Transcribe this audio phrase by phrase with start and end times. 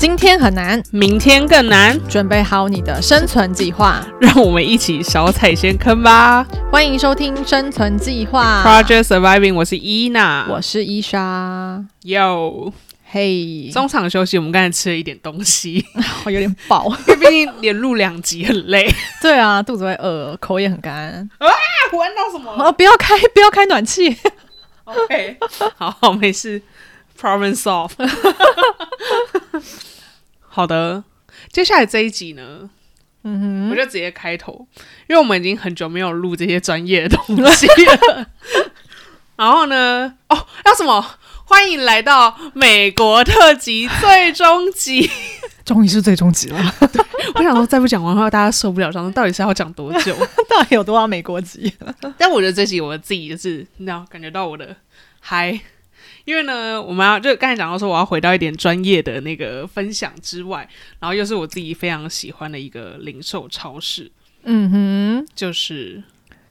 [0.00, 4.00] 今天很难，明天更难，准备好你的生存计划。
[4.20, 11.84] 让我们一起少踩些坑吧欢迎收听《生存计划》！Project Surviving，我是伊娜，我是伊莎。
[12.04, 12.72] Yo，
[13.10, 15.84] 嘿，中场休息，我们刚才吃了一点东西，
[16.24, 16.86] 我 有点饱。
[17.08, 18.88] 因为毕竟连录两集很累。
[19.20, 21.48] 对啊，肚子会饿，口也很干啊。
[21.92, 24.16] 闻到什么啊，不要开，不要开暖气。
[24.84, 25.38] ？OK，
[25.76, 26.62] 好，没事
[27.20, 27.90] ，Problem solve。
[30.58, 31.04] 好的，
[31.52, 32.68] 接下来这一集呢，
[33.22, 34.66] 嗯我就直接开头，
[35.08, 38.26] 因为我们已经很久没有录这些专业的东西了。
[39.38, 41.00] 然后呢，哦，要什么？
[41.44, 45.08] 欢迎来到美国特辑最终集。
[45.64, 46.74] 终于是最终集了。
[47.36, 48.90] 我想说，再不讲完的话，大家受不了。
[48.90, 50.12] 想说到底是要讲多久？
[50.50, 51.72] 到底有多少美国集？
[52.18, 54.74] 但我觉得这集我自己就是，你知道，感觉到我的
[55.20, 55.60] 嗨。
[56.28, 60.68] 因为呢，我们要就刚才讲到说，我要回到一点专业的那个分享之外，
[61.00, 64.12] 然后又是我自己非常喜欢的一个零售超市，
[64.42, 66.02] 嗯哼，就是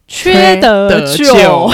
[0.07, 1.71] 缺德舅，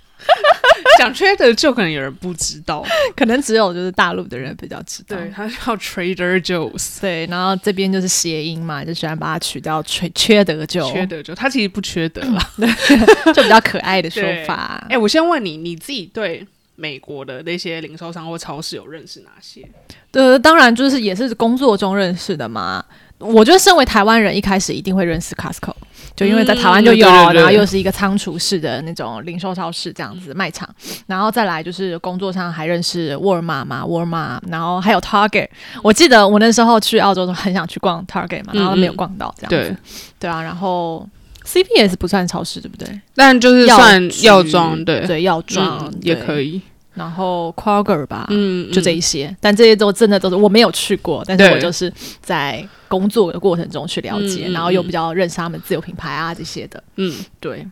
[0.96, 2.82] 讲缺德舅，可能有人不知道，
[3.14, 5.14] 可能只有就是大陆的人比较知道。
[5.14, 6.98] 对，它叫 Trader Joe's。
[6.98, 12.50] 对，然后这边就是谐音嘛，就喜欢把它取掉缺缺德舅，缺德就他其实不缺德啦。
[13.34, 14.86] 就比较可爱的说法。
[14.88, 16.46] 哎、我先问你，你自己对
[16.80, 19.68] 美国的那些零售商或超市有认识哪些？
[20.12, 22.84] 对，当然就是也是工作中认识的嘛。
[23.18, 25.74] 我觉得身为台湾人，一开始一定会认识 Costco，
[26.14, 30.72] 就因为在台湾就有，嗯对对对然后又是一个仓储式的那种零售超市这样子卖场，
[31.08, 35.48] 然后再来就是工作上还认识沃尔玛嘛，沃尔玛，然后还有 Target。
[35.82, 39.70] 我记得我那时候去澳洲都很想去逛 Target 嘛，然后没有逛到这样子。
[39.70, 39.76] 对，
[40.20, 41.04] 对啊，然后
[41.44, 43.00] CPS 不算超市对不对？
[43.16, 46.62] 但就是算局药妆，对对，药妆、嗯也可以。
[46.98, 47.08] 以。
[47.08, 56.82] 然后 Kroger 吧，嗯，就这嗯一些，但这些都真的都是我没有去过，但是我就是在工作的过程中去了解，然后又比较认识他们自有品牌啊这些的。
[56.96, 57.14] 嗯。
[57.40, 57.66] 对，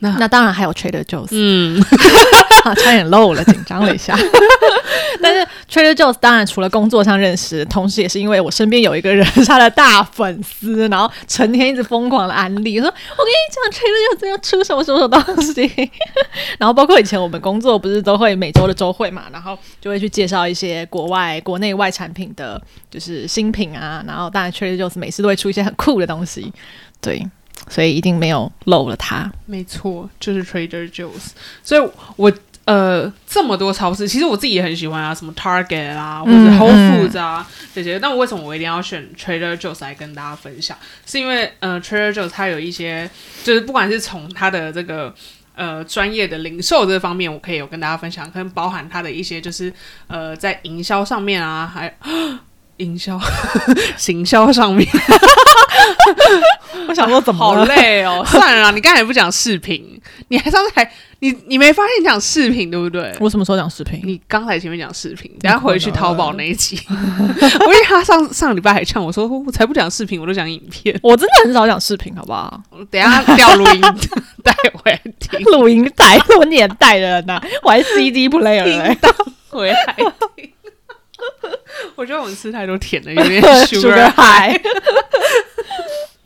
[0.00, 1.80] 那那当然还有 Trader Joe's，、嗯，
[2.64, 4.16] 啊，差点漏了，紧张了一下。
[5.22, 15.90] 但是 Trader Joe's 当然除了工作上认识，同时也是因为我身边有一个人是他的大粉丝，然后成天一直疯狂的安利，说我跟你讲 Trader Joe's 要出什么什么什么东西。
[16.58, 24.02] 然后包括以前我们工作不是都会每周的周会嘛，然后就会去介绍一些国外、国内外产品的，就是新品啊。
[24.06, 26.50] 然后当然 Trader Joe's 每次都会出一些很酷的东西，
[27.02, 27.24] 对，
[27.68, 29.30] 所以一定没有漏了它。
[29.46, 31.30] 没错，就是 Trader Joe's。
[31.62, 32.32] 所以我
[32.64, 37.98] 呃这么多超市，其实我自己也很喜欢啊，什么 Target 啊，或者嗯 Whole Foods 啊、这些。
[37.98, 40.76] 那为什么我一定要选 Trader Joe's 来跟大家分享？
[41.06, 43.08] 是因为呃 Trader Joe's 它有一些，
[43.44, 45.14] 就是不管是从它的这个。
[45.56, 49.70] 呃，专业的零售这方面，我可以有跟大家分享，可能包含它的一些就是
[50.06, 51.94] 呃，在营销上面啊，还
[52.80, 53.18] 营销、
[53.96, 54.88] 行销上面，
[56.88, 57.64] 我想说怎么好？
[57.64, 58.24] 累哦。
[58.26, 63.14] 算了啦，你刚才也不讲视频，你还上次还你你没发现你讲视频对不对？
[63.20, 64.00] 我什么时候讲视频？
[64.04, 70.98] 你刚才前面讲视频，等下回去淘宝那一集， 我以为他上上礼拜还呛我说，我才不讲视频，我都讲影片。
[71.02, 72.60] 我真的很少讲视频，好不好？
[72.90, 73.80] 等一下调录音
[74.42, 78.96] 带回来听，录音带，我年代的人呐、我还 CD player 嘞、
[79.50, 80.50] 回来听。
[81.96, 84.60] 我觉得我们吃太多甜的，有点 Sugar high。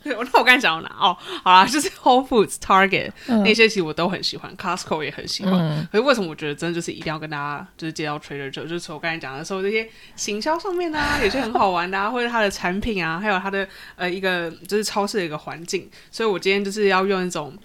[0.07, 0.95] 那我刚才讲到哪？
[0.99, 5.53] 哦，好啦，就是 Whole Foods、Target、那些，其实我都很喜欢，Costco 也很喜欢。
[5.55, 17.57] 嗯可是为什么我觉得真的就是一定要跟大家就是介绍 Trader Joe，就是从我刚才讲的时候，这些行销上面啊，有些很好玩的啊，或者它的产品啊，还有它的呃一个就是超市的一个环境，所以我今天就是要用一种。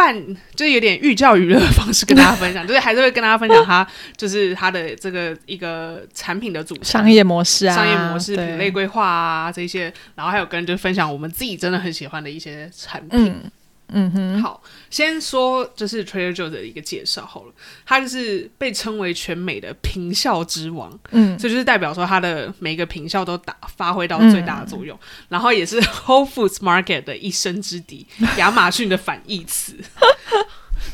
[0.00, 0.16] 半
[0.54, 13.26] 就是有点寓教于乐的方式跟大家分享， 就是还是会跟大家分享他就是他的这个一个产品的组成商业模式啊，商业模式、品类规划啊这些，然后还有跟就分享我们自己真的很喜欢的一些产品。
[13.26, 13.50] 嗯
[13.92, 17.52] 嗯哼，好，先说就是 Trader Joe 的一个介绍好了，
[17.86, 24.98] 它就是被称为全美的平效之王，嗯这就是代表说它的每一个平效都打发挥到最大的作用，
[25.28, 28.06] 然后也是 Whole Foods Market 的一生之敌，
[28.36, 29.76] 亚马逊的反义词。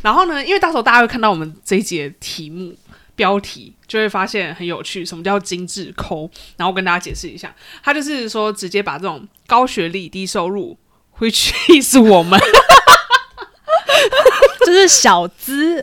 [0.03, 2.77] 然后呢，因为到时候大家会看到我们这一节题目。
[3.17, 6.31] 标题就会发现很有趣，什么叫精致抠？
[6.59, 7.51] 然后我跟大家解释一下，
[7.83, 10.77] 他就是说直接把这种高学历、低收入
[11.19, 11.51] ，which
[11.81, 12.39] is 我们
[14.67, 15.81] 就是小资、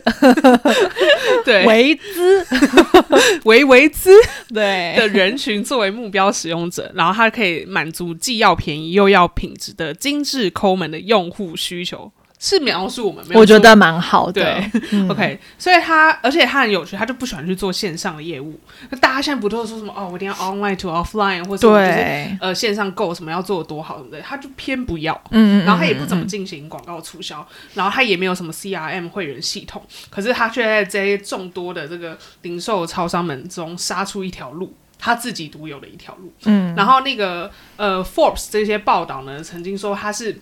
[1.44, 1.64] 对。
[1.64, 2.46] 维资，
[3.44, 4.10] 维维资。
[4.52, 4.94] 对。
[4.96, 12.12] 的人群作为目标使用者，然后它可以满足既要便宜又要品质的精致抠门的用户需求。
[12.38, 14.32] 是描述我们，没有我觉得蛮好的。
[14.32, 18.58] 对嗯 OK，所以他而且他很有趣，他就不喜欢去做线上的业务。
[18.90, 25.14] 那大家现在不都是说什么哦，我一定要 online to offline，或者就是对，呃线上购什么要做的多好什么的，他就偏不要。
[25.30, 36.32] 嗯嗯，然后他也不怎么嗯进行广告促销，然后他也没有什么 CRM 会员系统，可是他却在这些众多的这个零售超商们中杀出一条路，他自己独有的一条路。
[36.44, 40.38] 嗯，然后那个呃 Forbes 这些报道呢，曾经说他是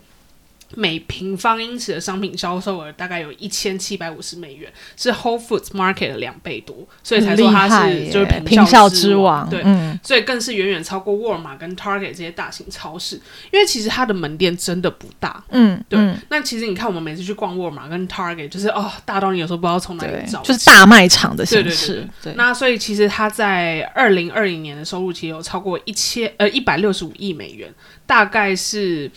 [0.74, 9.62] 每平方英尺的商品销售额大概有一千七百五十美元，是 Whole Foods Market 的两倍多，所以才说它是就是耶平平效之之王，对。
[9.64, 13.16] 嗯，所以更是远远超过沃尔玛跟 Target 这些大型超市，
[13.50, 15.42] 因为其实它的门店真的不大。
[15.50, 27.72] 嗯，对，嗯那其实你看，我们每次去逛沃尔玛跟 Target，就是哦，大到你有时候不知道从哪里找，就是大卖场的形对对对式，对，那所以其实它在二零二零年的收入其实有超过一千呃一百六十五亿美元，
[28.06, 29.10] 大概是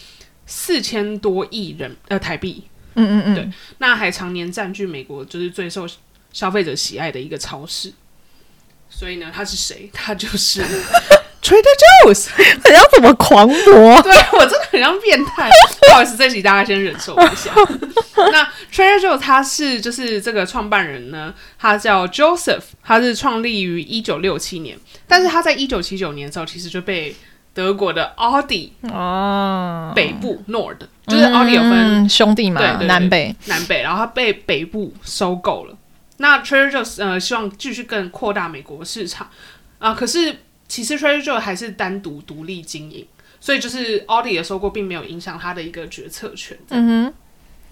[0.46, 2.64] 四千多亿人呃台币。
[2.98, 5.86] 嗯嗯嗯，对那还常年占据美国就是最受
[6.32, 7.92] 消费者喜爱的一个超市。
[8.90, 9.90] 所以呢，他是谁？
[9.92, 10.62] 他就是
[11.44, 12.30] Trader Joe's。
[12.38, 13.56] 你要怎么狂魔？
[14.02, 15.50] 对我真的很像变态。
[15.90, 17.52] 不好意思，这集大家先忍受一下。
[18.16, 27.14] 那 Trader Joe 他是就是这个创办人呢，他叫 Joseph，他是创立于一九六七年，但是他在一九七九年的时候，其实就被
[27.56, 35.76] 德国的奥迪哦，北部 Nord，、就是奥迪有分嗯兄弟嘛，对对对南北，南北，然后它被北部收购了。
[36.18, 39.30] 那 Trader Joe 呃希望继续更扩大美国市场
[39.80, 40.38] 啊、可是
[40.68, 43.08] 其实 Trader Joe 还是单独独立经营，
[43.40, 46.58] 所以就是奥迪的收购并没有影响他的一个决策权。
[46.72, 47.14] 嗯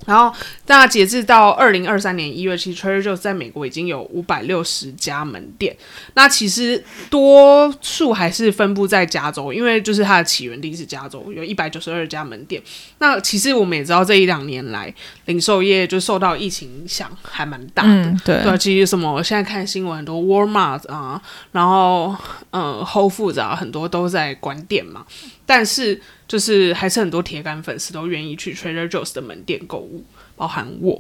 [0.05, 0.35] 然后，
[0.67, 5.73] 那截至到二零二三年一月，其实 Trader Joe's 在美国已经有五百六十家门店。
[6.15, 12.61] 那其实多数还是分布在加州，因为就是它的起源地是加州，有一百九十二家门店。
[12.97, 14.93] 那其实我们也知道，这一两年来，
[15.27, 17.89] 零售业就受到疫情影响，还蛮大的。
[17.89, 21.21] 嗯，对对啊，其实什么，我现在看新闻，很多 Walmart 啊，
[21.53, 22.13] 然后
[22.51, 25.05] 嗯 Whole Foods 啊，很多都在关店嘛。
[25.55, 30.03] 但是就是还是很多铁杆粉丝都愿意去 Trader Joe's 的门店购物，
[30.35, 30.99] 包含我。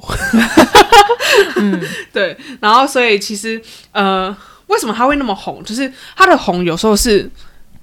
[1.55, 1.81] 嗯，
[2.13, 2.37] 对。
[2.61, 3.59] 然后所以其实
[3.93, 4.29] 呃，
[4.67, 5.63] 为什么他会那么红？
[5.63, 7.27] 就是他的红有时候是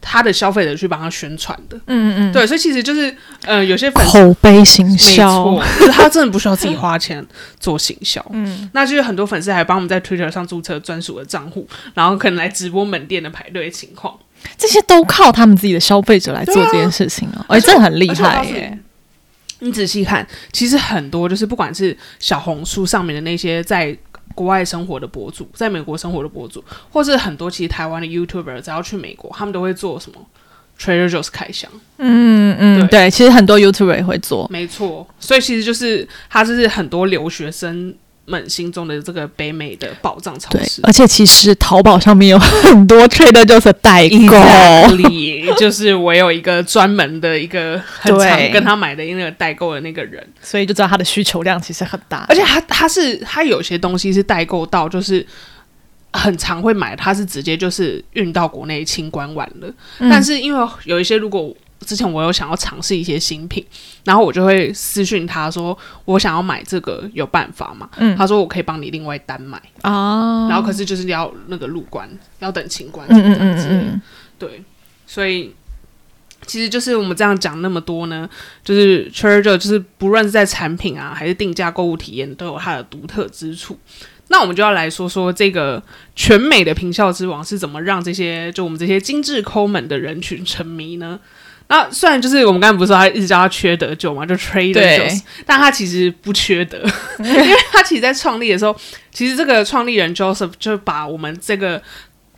[0.00, 1.76] 他的消费者去帮他宣传的。
[1.88, 3.12] 嗯嗯对，所以其实就是
[3.42, 7.26] 呃，有些嗯，粉丝口碑行没销错，，就是他真的不需要自己花钱
[7.58, 8.24] 做行销。
[8.30, 14.16] 嗯，那就是很多粉丝还帮我们在 Twitter 上注册专属的账户，然后可能来直播门店的排队情况。
[14.56, 18.78] 这些都靠他们自己的消费者来做这件事情哦，哎，这很厉害耶，
[19.60, 23.96] 你仔细看，其实很多就是不管是小红书上面的那些在
[24.34, 30.18] 国外生活的博主，在美国生活的博主，或是很多其实台湾的 YouTuber，只要去美国，他们都会做什么
[30.78, 31.70] ？Trader Joe's 开箱。
[31.98, 37.94] 嗯嗯，对，其实很多 YouTuber 也会做，没错，所以其实就是他就是很多留学生
[38.30, 40.80] 们心中的这个北美的宝藏超市，。
[40.84, 55.26] 而且其实淘宝上面有很多 Trader Joe's 的代购 就是我有一个专门的一个很常跟他买的那个代购的那个人， 所以就知道他的需求量其实很大，而且他他是他有些东西是代购到就是。
[56.12, 59.72] 很常会买，他是直接就是运到国内清关完了。
[60.00, 61.54] 嗯但是因为有一些，如果
[61.86, 63.64] 之前我有想要尝试一些新品，
[64.04, 67.88] 然后我就会私讯他说我想要买这个，有办法吗？
[67.96, 72.08] 嗯他说我可以帮你另外单买，啊，然后可是就是要那个入关，
[72.38, 74.02] 要等清关，嗯嗯嗯嗯嗯，
[74.38, 74.62] 对，
[75.06, 75.54] 所以
[76.46, 78.28] 其实就是我们这样讲那么多呢，
[78.62, 83.78] 就是 Trader 就是不论是在产品啊，还是定价购物体验，都有它的独特之处。
[84.28, 85.82] 那我们就要来说说这个
[86.14, 91.18] 全美的平效之王是怎么让这些就我们这些精致抠门的人群沉迷呢？
[91.70, 96.78] 那虽然就是我们刚才不是说他一直叫他缺德酒嘛，就 Trader Joe，但他其实不缺德，
[97.22, 98.76] 因为他其实在创立的时候，
[99.12, 101.80] 其实这个创立人 Joseph 就把我们这个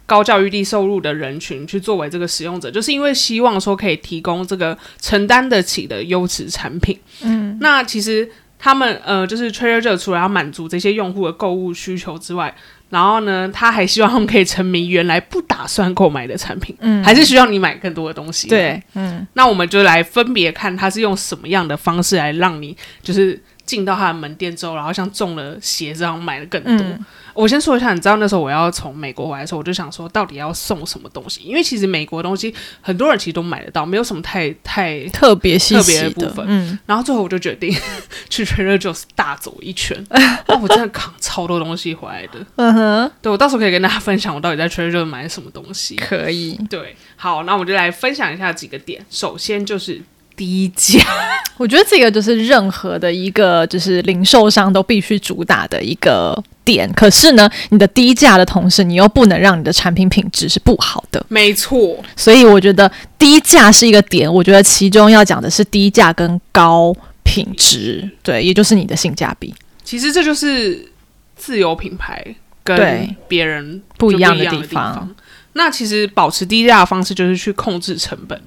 [0.04, 6.98] 高教育低收入的人群去作为这个使用者，就是因为希望说可以提供这个承担得起的优质产品。
[7.22, 12.54] 嗯，那其实他们呃，就是 Trader Joe 除了要满足这些用户的购物需求之外，
[12.92, 26.86] 然后呢，他还希望他们可以沉迷原来不打算购买的产品，嗯，还是需要你买更多的东西。，对，嗯那我们就来分别看他是用什么样的方式来让你就是进到他的门店之后，然后像中了邪这样买的更多。
[26.86, 35.02] 嗯我先说一下，你知道那时候我要从美国回来的时候，我就想说到底要送什么东西，因为其实美国的东西很多人其实都买得到，没有什么太太。
[35.12, 37.72] 特别细特别的部分嗯，然后最后我就决定
[38.28, 40.04] 去 Trader Joe's 大走一圈，
[40.46, 42.44] 那 我真的扛超多东西回来的。
[42.56, 45.96] 嗯哼，对我到时候可以跟大家分享我到底在 Trader Joe's 买了什么东西。
[45.96, 49.04] 可以，对，好，那我们就来分享一下几个点。
[49.10, 50.00] 首先就是
[50.34, 51.00] 低价。
[51.58, 56.90] 我觉得这个就是任何的一个就是零售商都必须主打的一个点。
[56.94, 61.24] 可是呢，你的低价的同时，你又不能让你的产品品质是不好的。
[61.28, 64.32] 没错，所以我觉得低价是一个点。
[64.32, 69.54] 我觉得其中要讲的是低价跟高品质，对，也就是你的性价比。
[69.84, 70.88] 其实这就是
[71.36, 72.24] 自由品牌
[72.62, 75.14] 跟别人不一样的的地方方。
[75.54, 78.40] 那其实保持低价的方式就是去控制成本。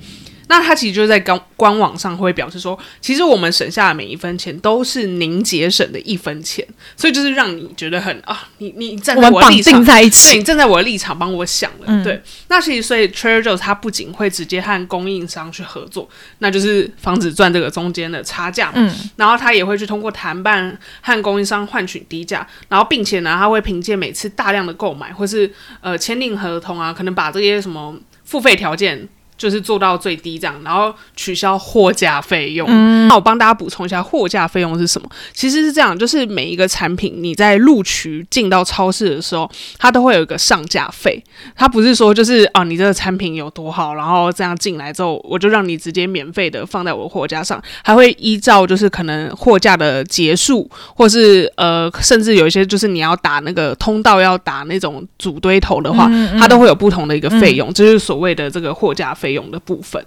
[0.48, 12.22] 那它其实就在官官网上会表示说，其实我们省下的每一分钱都是您节省的一分钱，所以就是让你觉得很啊，你你站在我的立场定在一对起你，站在我的立场帮我想了，嗯对。
[12.48, 16.08] 那其实所以 Trader Joe's 它不仅会直接和供应商去合作，
[16.40, 18.74] 那就是防止赚这个中间的差价嘛。
[18.78, 29.08] 嗯然后他也会去通过谈判和供应商换取低价，然后并且呢，他会凭借每次大量的购买或是呃签订合同啊，可能把这些什么付费条件。
[29.38, 32.68] 就是做到最低这样，然后取消货架费用。
[32.70, 35.08] 嗯那我帮大家补充一下，货架费用是什么？
[35.34, 41.24] 其实是这样，就是每一个产品你在录取进到超市的时候，它都会有一个上架费。
[41.56, 60.04] 它不是说就是啊，你这个产品有多好，然后这样进来之后，我就让你直接免费的放在我的货架上，还会依照就是可能货架的结束，或是呃，甚至有一些就是你要打那个通道要打那种组堆头的话，它都会有不同的一个费用，这就是所谓的这个货架费用的部分。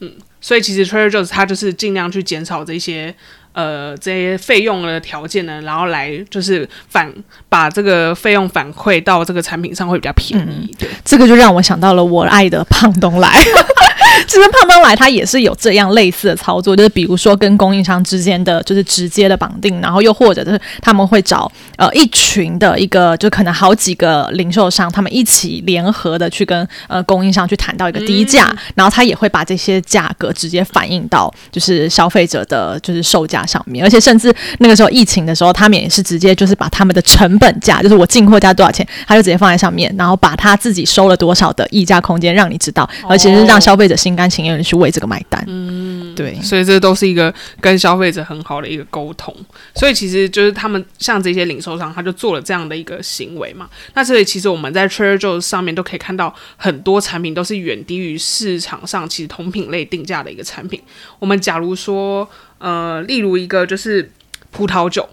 [0.00, 3.14] 嗯，所以其实 Trader Joe's 它就是尽量去减少这些
[3.52, 7.12] 呃这些费用的条件呢，然后来就是反
[7.48, 10.74] 把这个费用反馈到这个产品上会比较便宜。
[10.78, 13.30] 对，这个就让我想到了我爱的胖东来。
[14.26, 45.44] 其实胖东来它也是有这样类似的操作，就是比如说跟供应商之间的就是直接的绑定，然后又或者就是他们会找呃一群的一个就可能好几个零售商，他们一起联合的去跟呃供应商去谈到一个低价，然后他也会把这些价格直接反映到就是消费者的就是售价上面，而且甚至那个时候疫情的时候，他们也是直接就是把他们的成本价，就是我进货价多少钱，他就直接放在上面，然后把他自己收了多少的溢价空间让你知道，而且是让消费者心甘情愿的去为这个买单。
[45.46, 46.34] 嗯，对。
[46.42, 49.34] 所以这都是一个跟消费者很好的一个沟通。
[49.74, 53.68] 所以其实就是他们像这些零售商，他就做了这样的一个行为嘛。
[53.94, 60.80] 那所以其实我们在 Trader Joe's 上面都可以看到很多产品都是远低于市场上其实同品类定价的一个产品。
[61.18, 62.28] 我们假如说
[62.58, 64.10] 呃，例如一个就是
[64.50, 65.08] 葡萄酒，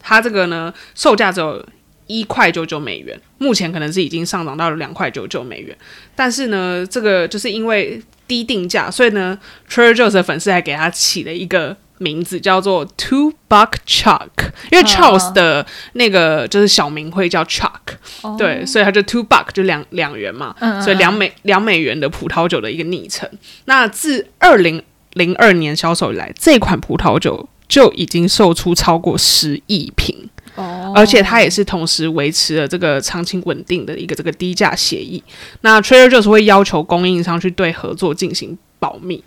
[0.00, 1.64] 它这个呢售价只有
[2.06, 5.76] 一块九九美元，目前可能是已经上涨到了两块九九美元。
[6.14, 9.38] 但是呢，这个就是因为低定价，所以呢
[9.70, 14.28] ，Trader Joe's 的粉丝还给他起了一个名字，叫做 Two Buck Chuck，
[14.70, 15.64] 因为 Charles 的
[15.94, 23.28] 那个就是小名会叫 Chuck，、对，所以他就 Two Buck 就两两元嘛，所以两美两美元的葡萄酒的一个昵称。
[23.64, 24.82] 那自二零
[25.14, 30.28] 零二年销售以来，这款葡萄酒就已经售出超过十亿瓶。
[30.56, 30.92] 哦。
[30.96, 35.22] 而且它也是同时维持了这个长期稳定的一个这个低价协议。
[35.60, 39.22] 那 Trader Joe's 会要求供应商去对合作进行保密，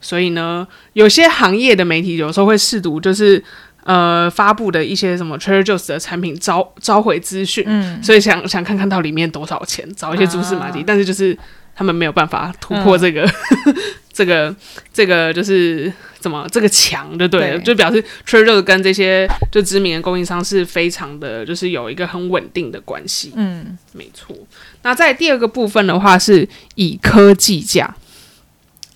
[0.00, 3.42] 所以呢，有些行业的媒体有时候会试图就是
[3.84, 10.84] 呃发布的一些什么 Trader Joe's 的产品召召回资讯，嗯，所以想想看看到里面多少钱，找一些蛛丝马迹，啊。
[10.86, 11.36] 但是就是
[11.80, 13.26] 他们没有办法突破这个、
[14.12, 14.54] 这个
[14.92, 23.32] 这个就是怎么这个墙，就对了，对就表示 Trader 跟这些就知名的供应商是非常的，就是有一个很稳定的关系。
[23.34, 24.36] 嗯，没错。
[24.82, 27.96] 那在第二个部分的话，是以科技价。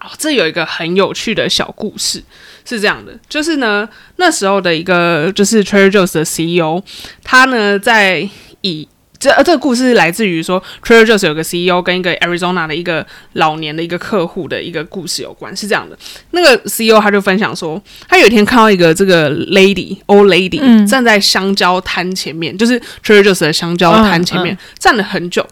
[0.01, 2.23] 哦，这有一个很有趣的小故事，
[2.67, 6.83] 是这样的，就是呢，那时候的一个就是 Trader Joe's 的 CEO，
[7.23, 8.29] 他呢在
[8.61, 8.87] 以
[9.25, 15.99] 这呃这个故事是来自于说 Trader Joe's 有个 CEO 跟一个 Arizona 的一个老年的一个客户的一个故事有关，是这样的。
[16.33, 25.47] 那个 CEO 他就分享说，他有一天看到一个这个 lady old lady、嗯站在香蕉摊前面，就是 Trader Joe's 的香蕉摊前面、站了很久，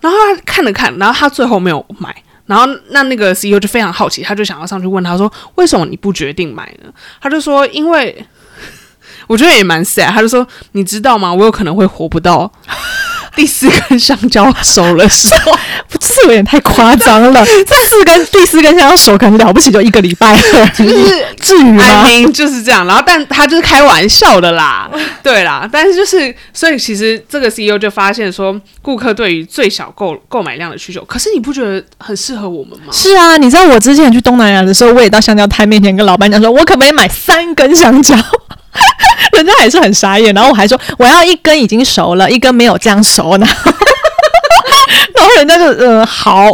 [0.00, 2.12] 然后他看了看，然后他最后没有买。
[2.46, 8.24] 然后那那个 CEO 就非常好奇，他就想要上去问他说：“为什么你不决定买呢？”他就说：“因为
[9.26, 11.32] 我觉得也蛮 sad。”他就说：“你知道吗？
[11.32, 12.50] 我有可能会活不到
[13.36, 15.52] 第四根香蕉熟的时候。
[16.00, 17.44] 这有点太夸张了。
[17.66, 22.86] 这四根第四根香蕉熟可能了不起就一个礼拜了，就是至于吗就是这样。
[22.86, 24.88] 然后，但他就是开玩笑的啦，
[25.22, 25.68] 对啦。
[25.70, 32.92] 但是就是，所以其实这个 CEO 就发现说，顾客对于最小购购买量的需求，可是你不觉得很适合我们吗？
[32.92, 38.16] 是啊，你知道我之前去东南亚的时候，我也到香蕉摊面前跟老板讲说，我可不可以买三根香蕉？
[39.36, 43.46] 人家还是很傻眼，然后我还说我要一根已经熟了，一根没有这样熟呢。
[45.14, 46.50] 然后人家就嗯好，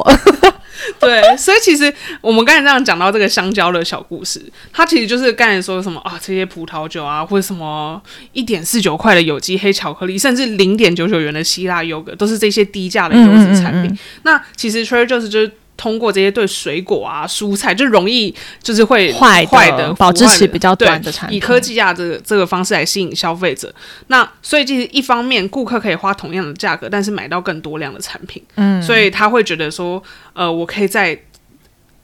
[0.98, 8.00] 对，所以其实我们刚才这样讲到这个香蕉的小故事，它其实就是刚才说什么啊，这些葡萄酒啊，或者什么
[8.32, 13.90] 一点四九块的有机黑巧克力，甚至零点九九元的希腊优格，都是这些低价的优质产品。
[13.90, 15.52] 嗯嗯嗯那其实 Trader Joe's 就是。
[15.82, 23.74] 通过这些对水果啊、蔬菜就容易就是会坏的坏的保质期比较短的产品以科技价这个这个方式来吸引消费者。
[24.06, 28.40] 那所以其实一方面顾客可以花同样的价格，但是买到更多量的产品。
[28.54, 30.00] 嗯，所以他会觉得说，
[30.34, 31.20] 呃，我可以在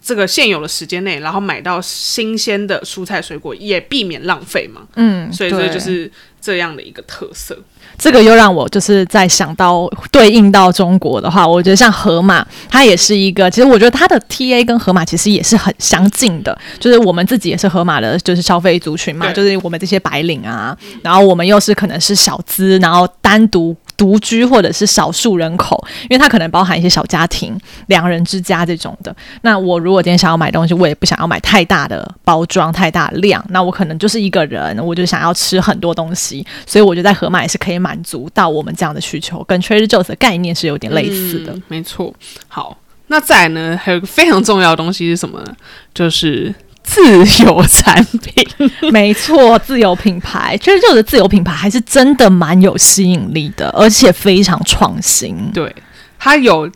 [0.02, 4.82] 这个现有的时间内，然后买到新鲜的蔬菜水果，也避免浪费嘛。
[4.97, 7.56] 嗯，所以这对就是这样的一个特色。
[7.99, 23.76] 这个又让我就是在想到对应到中国的话，我觉得像盒马，它也是一个，其实我觉得它的 TA 跟盒马其实也是很相近的，就是我们自己也是盒马的，就是消费族群嘛，就是我们这些白领啊，然后我们又是可能是小资，然后单独。
[23.99, 29.14] 独居或者是少数人口，因为它可能包含一些小家庭、两人之家这种的。
[29.43, 41.55] 那我如果今天想要买东西，我也不想要买太大的包装、太大量，那我可能就是一个人，我就想要吃很多东西，所以我觉得在盒马也是可以满足到我们这样的需求，跟 Trader Joe's 的概念是有点类似的。
[41.67, 42.14] 没错。
[42.47, 42.78] 好，
[43.09, 45.57] 那再来呢，还有一个非常重要的东西是什么呢？
[45.93, 46.55] 就是
[46.88, 48.71] 自有产品。
[48.90, 55.50] 没错，自有品牌，Trader Joe's 的自有品牌还是真的蛮有吸引力的，而且非常创新。
[55.52, 55.73] 对，
[56.18, 56.68] 它有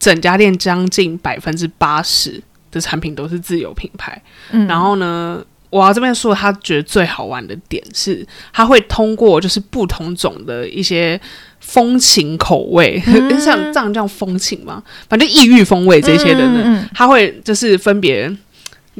[0.00, 4.20] 整家店将近百分之八十的产品都是自有品牌。
[4.50, 11.18] 嗯然后呢，我要这边说，他觉得最好玩的点是，他会通过就是不同种的一些
[11.60, 14.82] 风情口味，嗯 像这样叫风情吗？
[15.08, 18.30] 反正异域风味这些的呢，嗯嗯嗯他会就是分别。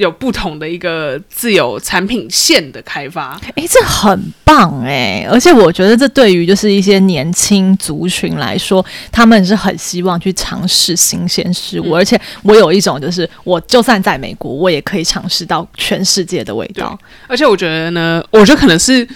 [0.01, 16.99] 有不同的一个自有产品线的开发，诶，这很棒诶，而且我觉得这对于就是一些年轻族群来说，他们是很希望去尝试新鲜事物，嗯而且我有一种就是，我就算在美国，我也可以尝试到全世界的味道。
[17.29, 19.07] 而且我觉得呢，我觉得可能是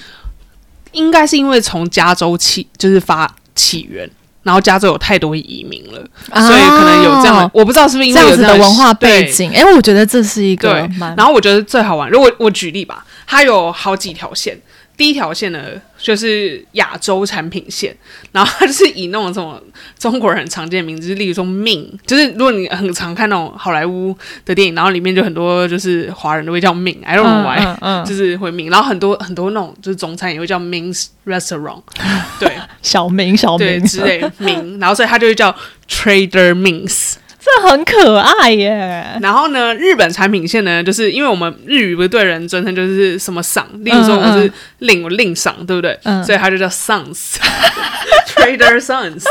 [0.92, 4.06] 应该是因为从加州起就是发起源，
[4.44, 5.98] 然后加州有太多移民了，
[6.40, 14.56] 所以可能有这样，我不知道是不是因为有这样的文化背对景，诶，我觉得这是一个对，然后我觉得最好玩，如果我举例吧，它有好几条线。
[14.96, 17.96] 第一条线呢，就是亚洲产品线，
[18.30, 19.60] 然后它就是以那种什么
[19.98, 31.82] 中国人很常见的名字，例如说 Ming，就是如果你很常看那种好莱坞的电影，然后里面就很多就是华人都会叫 Ming，I don't know why，、嗯嗯就是会 Ming，然后很多很多那种就是中餐也会叫 Ming's Restaurant，
[32.38, 32.52] 对
[32.82, 35.54] 小明小明对之类的名，然后所以它就会叫
[35.88, 37.14] Trader Ming's。
[37.44, 39.04] 这很可爱耶。
[39.20, 45.98] 然后呢，日本产品线呢，就是因为我们日语不是对人尊称就是什么赏，例如说我是令我令赏，对不对？
[46.04, 49.24] 嗯所以它就叫 Sons，Trader Sons。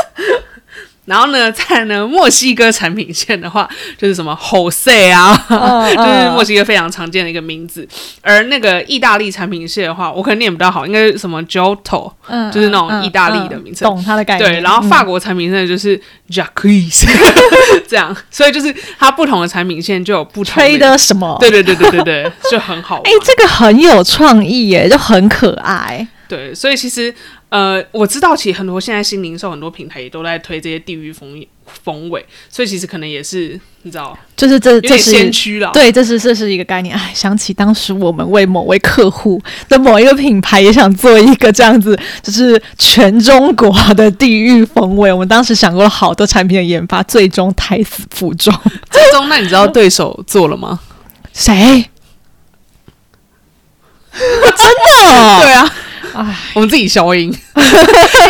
[1.06, 7.86] 然后呢，在呢墨西哥产品线的话，就是什么 Jose 啊，嗯 就是墨西哥非常常见的一个名字。
[8.22, 14.52] 而那个意大利产品线的话，我可能念不到好，应该是什么 Giotto，嗯就是那种意大利的名称懂它的概念。
[14.52, 17.06] 对，然后法国产品线就是 Jacques，
[17.86, 21.36] 这样，所以就是它不同的产品线就有不同吹的什么？
[21.40, 23.04] 对对对对对对，就很好玩。
[23.08, 26.06] 哎、这个很有创意耶，就很可爱。
[26.26, 27.14] 对，所以其实
[27.54, 31.40] 呃，我知道其实很多现在新零售很多平台也都在推这些地域风
[31.84, 35.70] 风味，所以其实可能也是你知道就是这这有点先驱了。
[35.72, 36.96] 对，这是这是一个概念。
[36.96, 45.12] 哎，想起当时我们为某位客户的某一个品牌也想做一个这样子，就是全中国的地域风味。
[45.12, 48.52] 我们当时想过了好多产品的研发，最终胎死腹中。
[48.90, 50.80] 最终那你知道对手做了吗？
[51.32, 51.54] 谁？
[54.12, 55.14] 真的？
[55.14, 55.83] 哦 对啊，哎，
[56.54, 57.30] 我们自己消音，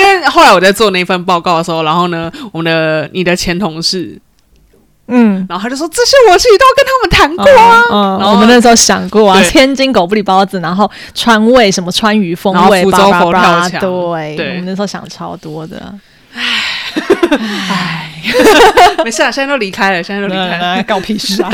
[0.01, 4.19] 因为后来我在做那份报告的时候，然后呢，我们的你的前同事，
[5.09, 5.45] 嗯。
[5.49, 15.95] 然后他就说这些我自己都跟他们谈过啊，嗯，然后我们那时候想过啊，对天津狗不理包子，然后川味什么川渝风味，福州佛跳墙对，对我们那时候想超多的。
[19.05, 20.83] 没事啊，现在都离开了，现在都离开了。
[20.85, 21.51] 搞屁事啊！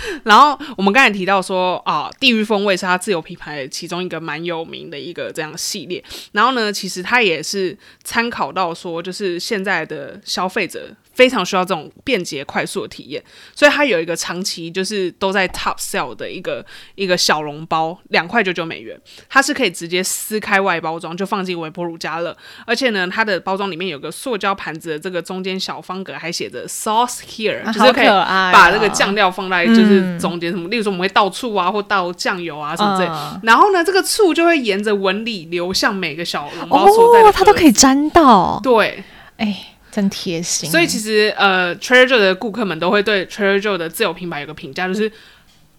[0.24, 6.02] 然后我们刚才提到说啊，地狱风味是它自有品牌其中一个蛮有名的一个这样系列。
[6.32, 13.22] 然后呢，其实它也是参考到说，就是现在的消费者非常需要这种便捷快速的体验，
[13.54, 33.08] 所以它有一个长期就是都在 top sell 的一个一个小笼包，两块九九美元，它是可以直接撕开外包装就放进微波炉加热，而且呢，它的包装里面有个塑胶盘子的这个中间小方格还写着 sauce here，、啊就是可以把这个酱料放在就是嗯中间什么，例如说我们会倒醋啊，或倒酱油啊什么之类。
[33.08, 37.68] 嗯然后呢，这个醋就会沿着纹理流向每个小笼包所在的哦，它都可以。
[37.68, 38.58] 以沾到。
[38.62, 39.04] 对，
[39.36, 39.54] 哎，
[39.90, 40.70] 真贴心。
[40.70, 45.12] 所以其实呃，Trader Joe 的顾客们都会对 Trader Joe 的自有品牌有个评价，就是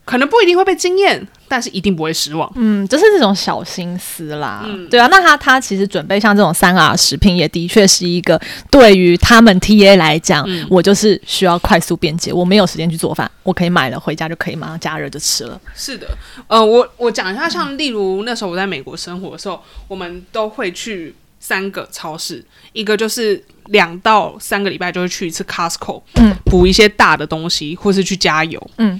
[0.10, 2.52] 可能不一定会被惊艳，但是一定不会失望。
[2.56, 5.06] 嗯，就是这种小心思啦，嗯对啊。
[5.12, 8.42] 那他他其实准备像这种三 R 食品，也的确是一个
[8.72, 15.62] 对于他们 TA 来讲，嗯我就是需要快速便捷，我没有时间去做饭，我可以买了回家就可以马上加热就吃了。
[15.76, 16.08] 是的，
[16.48, 22.44] 呃，我我讲一下，像例如那时候我在美国生活的时候，我们都会去三个超市，
[22.74, 29.00] 一个就是两到三个礼拜就会去一次 Costco，嗯，补一些大的东西，或是去加油，嗯。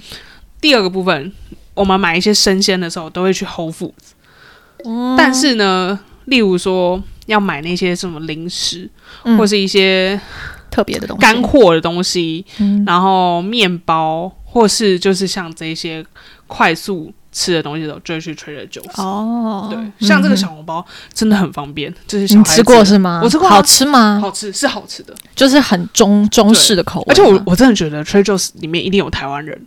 [0.60, 1.32] 第二个部分，
[1.74, 8.88] 我们买一些生鲜的时候都会去 Whole Foods，、但是呢，例如说要买那些什么零食，
[9.24, 9.38] 嗯。
[9.38, 10.20] 或是一些
[10.70, 12.84] 特别的东西，干货的东西，嗯。
[12.86, 16.04] 然后面包，或是就是像这些
[16.46, 19.02] 快速吃的东西的时候，就会去 Trader Joe's。
[19.02, 23.20] 哦，对，像这个嗯小笼包真的很方便，就是小孩你吃过是吗？
[23.22, 23.54] 我吃过啊。
[23.54, 24.18] 好吃吗？
[24.20, 29.60] 好吃是好吃的，就是很中中式的口味，而且我我真的觉得 Trader Joe's 里面一定有台湾人，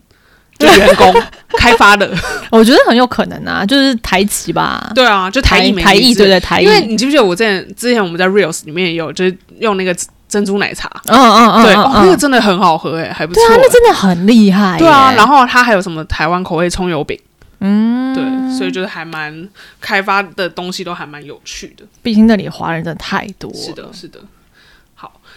[0.60, 1.14] 就员工
[1.58, 2.10] 开发的，
[2.52, 9.96] 我觉得很有可能啊，就是台籍吧，对啊，就台台艺美台艺，对对台艺，因为你记不记得我之前之前我们在 Reels 里面也有就是用那个
[10.28, 13.70] 珍珠奶茶，嗯嗯嗯，对，那个嗯真的很好喝哎，还不错对啊，那欸。
[13.70, 17.20] 真的很厉害耶，对啊，然后它还有什么台湾口味葱油饼，
[17.60, 19.48] 嗯，对，所以就是还蛮
[19.80, 21.84] 开发的东西都还蛮有趣的。
[22.02, 24.20] 毕竟那里华人真的太多了，是的，是的。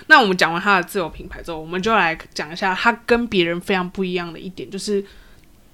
[0.06, 5.04] 那我们讲完它的自有品牌之后，我们就来讲一下它跟别人非常不一样的一点，就是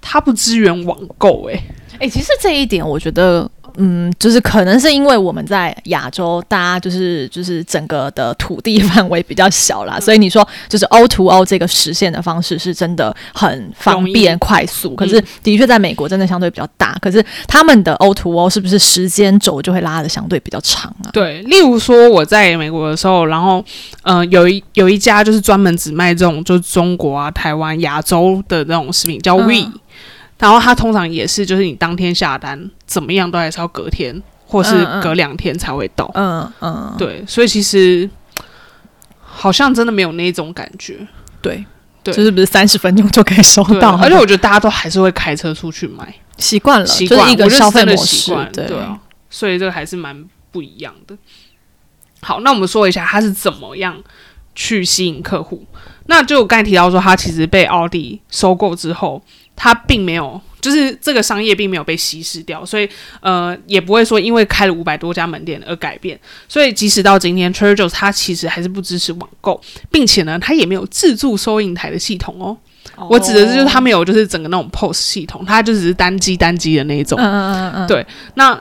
[0.00, 1.60] 它不支援网购、欸。
[2.00, 14.94] 哎、其实这一点我觉得，嗯，就是可能是因为我们在亚洲，大家就是就是整个的土地范围比较小啦，所以你说就是 O to O 这个实现的方式是真的很方便快速。
[14.94, 21.10] 可是的确在美国真的相对比较大，可是他们的 O to O 是不是时间轴就会拉的相对比较长啊？
[21.12, 23.64] 对，例如说我在美国的时候，然后
[24.02, 29.70] 呃有一有一家就是专门只卖这种就是中国啊、台湾、亚洲的那种食品，叫嗯 We，、
[30.42, 36.10] 然后它通常也是就是你当天下单，怎么样都还是要隔天或是隔两天才会到。
[36.14, 38.10] 嗯嗯，对，所以其实
[39.20, 41.06] 好像真的没有那种感觉。
[41.40, 41.64] 对
[42.02, 48.98] 对就是不是三十分钟就可以收，到，而且我觉得大家都还是会开车出去买，习惯了，习惯就是一个消费的模式习惯，对对啊，
[49.30, 51.16] 所以这个还是蛮不一样的。
[52.20, 53.96] 好，那我们说一下它是怎么样
[54.56, 55.64] 去吸引客户。
[56.06, 59.22] 那就我刚才提到说，它其实被奥迪收购之后，
[59.62, 62.88] 它并没有，就是这个商业并没有被稀释掉，所以
[63.20, 66.18] 呃，也不会说因为开了五百多家门店而改变。
[66.48, 72.58] 所以即使到今天，Trader Joe's 它其实还是不支持网购，并且呢，它也没有自助收银台的系统哦。
[73.08, 77.16] 我指的是就是它没有就是整个那种 POS 系统，它就只是单机单机的那一种。
[77.20, 78.60] 嗯嗯嗯嗯，对那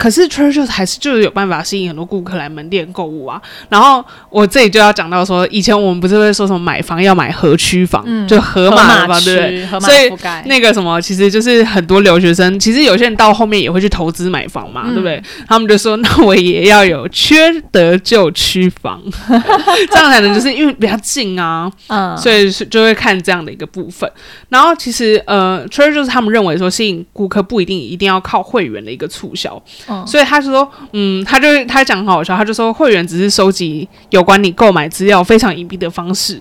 [0.00, 3.40] 可是 Trader Joe's 还是就是有办法吸引很多顾客来门店购物啊。
[3.68, 9.80] 然后我这里就要讲到说，以前我们不是会说什么买房要买河区房，嗯就河河马的房，对不对？
[9.80, 15.22] 所以那个什么，其实就是很多留学生，其实有些人到后面也会去投资买房嘛，嗯对不对？
[15.46, 24.10] 他们就说，那我也要有缺德就区房， 这样才能就是因为比较近啊，嗯，所以是就会看这样的一个部分。
[24.48, 29.60] 然后其实呃，Trader 就是他们认为说吸引顾客不一定一定要靠会员的一个促销，
[29.90, 36.40] 嗯所以他就说，嗯，他就他讲很好笑，他就说会员只是收集有关你购买资料非常隐蔽的方式。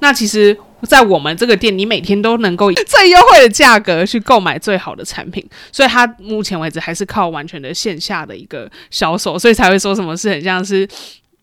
[0.00, 0.56] 那其实。
[0.88, 10.88] 在我们这个店，你每天都能够以最优惠的价格去购买最好的产品，所以他目前为止还是靠完全的线下的一个销售，所以才会说什么是很像是，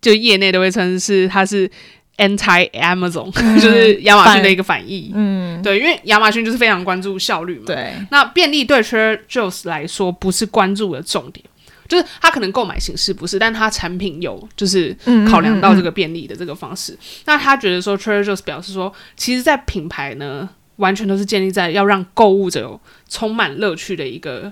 [0.01, 1.69] 就业内都会称是它是
[2.17, 5.11] anti Amazon，、 就是亚马逊的一个反义。
[5.13, 7.65] 嗯，对，因为亚马逊就是非常关注效率嘛。
[7.67, 11.45] 对，那便利对 Trader Joe's 来说不是关注的重点，
[11.87, 16.97] 就是他可能购买形式不是，但他产品有就是嗯考量到这个，便利的这个方式。
[17.25, 24.51] 那他觉得说 Trader Joe's 表示说，其实，在品牌呢，完全都是建立在要让购物者有充满乐趣的一个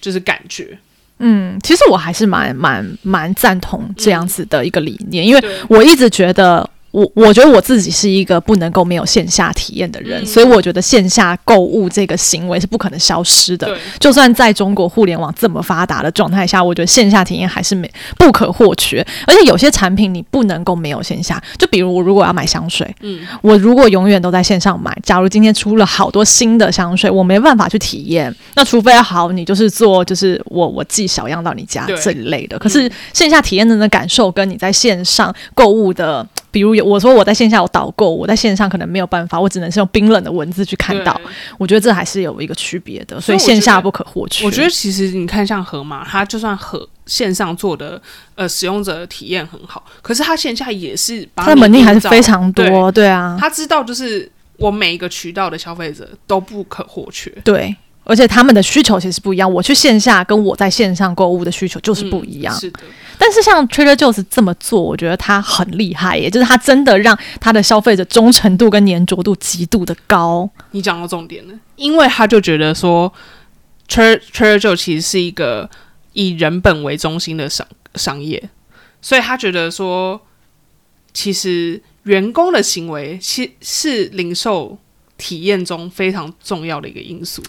[0.00, 0.78] 就是感觉。
[1.18, 6.70] 嗯，其实我还是蛮蛮蛮赞同这样子的一个理念，因为我一直觉得。
[6.90, 13.66] 我我觉得我自己是一个不能够没有线下体验的人，嗯所以我觉得线下购物这个行为是不可能消失的。
[13.68, 19.04] 对，就算在中国互联网这么发达的状态下，我觉得线下体验还是没不可或缺。
[19.26, 32.58] 而且有些产品你不能够没有线下，就比如我如果要买香水，嗯，我如果永远都在线上买，假如今天出了好多新的香水，我没办法去体验，那除非好你就是做就是我我寄小样到你家这一类的。
[32.58, 41.20] 可是线下体验的那感受跟你在线上购物的比如有我说我在线下有导购，我在线上可能没有办法，我只能是用冰冷的文字去看到。
[41.58, 44.44] 我觉得这还是有一个区别的，所以线下不可或缺。
[44.44, 48.00] 我觉得其实你看，像盒马，它就算盒线上做的
[48.34, 57.74] 呃使用者体验很好，可是它线下也是把它的门店还是非常多，对啊，他知道就是我每一个渠道的消费者都不可或缺，对。
[58.10, 62.52] 而且他们的需求其实不一样，我去线下跟我在线上购物的需求就是不一样。
[62.52, 62.80] 嗯是的，
[63.16, 70.50] 但是像 Trader Joe's 这么做，我觉得他很厉害耶，就是他真的让他的消费者忠诚度跟粘着度极度的高。
[70.72, 73.12] 你讲到重点了，因为他就觉得说
[73.88, 75.70] ，Trader Trader Joe 其实是一个
[76.14, 78.50] 以人本为中心的商商业，
[79.00, 80.20] 所以他觉得说，
[81.14, 84.76] 其实员工的行为其是零售
[85.20, 87.42] 体验中非常重要的一个因素。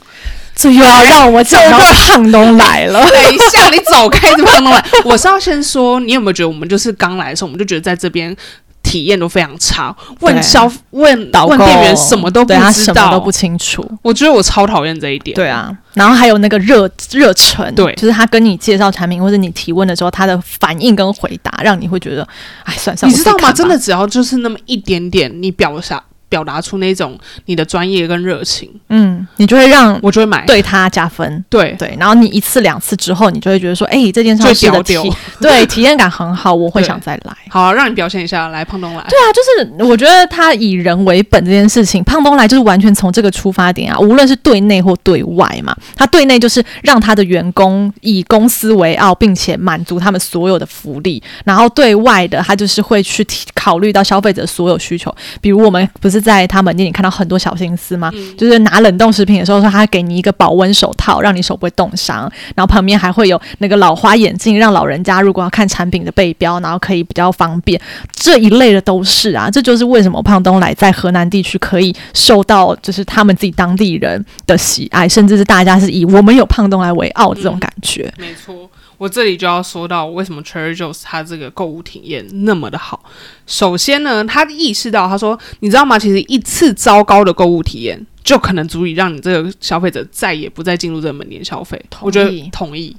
[0.53, 2.99] 这又要让我讲到胖东来了。
[3.09, 4.85] 等一下，你走开，怎么弄来？
[5.05, 8.35] 我是要先说，你有没有觉得我们就是刚来的时候，我们就觉得在这边
[8.83, 13.89] 体验都非常差，问对消问导问店员什么都不知道，什么都不清楚。
[14.01, 15.33] 我觉得我超讨厌这一点。
[15.33, 22.27] 对啊，然后还有那个热热忱，对就是他跟你介绍产品或者你提问的时候，他的反应跟回答，让你会觉得，
[22.65, 23.53] 哎，算算，你知道吗？
[23.53, 30.45] 真的，只要就是那么一点点，你表达表达出那种你的专业跟热情，嗯，你就会让我就会买。
[30.45, 31.43] 对他加分。
[31.49, 37.35] 对对，然后你一次两次之后，你就会觉得说，哎，这件就上市的屌屌体 对体验感很好，我会想再来。
[37.49, 39.05] 好，让你表现一下，来，胖东来。
[39.09, 58.11] 对啊，就是我觉得他以人为本这件事情，胖东来就是完全从这个出发点啊，无论是对内或对外嘛，他对内就是让他的员工以公司为傲，并且满足他们所有的福利，然后对外的他就是会去提考虑到消费者所有需求，比如我们不是在他门店里看到很多小心思吗？
[58.37, 67.81] 就是拿冷冻食品的时候，说他给你一个保温手套，让你手不会冻伤，然后旁边还会有那个老花眼镜，让老人家如果要看产品的背标，然后可以比较方便。
[68.13, 78.13] 这一类的都是啊，这就是为什么胖东来在河南地区可以受到就是他们自己当地人的喜爱，甚至是大家是以我们有胖东来为傲这种感觉。
[78.17, 78.69] 没错，
[79.01, 83.03] 我这里就要说到为什么 Trader Joe's 它这个购物体验那么的好。
[83.47, 85.97] 首先呢，他意识到，他说，你知道吗？
[85.97, 91.83] 其实一次糟糕的购物体验，就可能足以让你这个消费者再也不再进入这个门店消费。
[91.89, 92.95] 同意我觉得同意。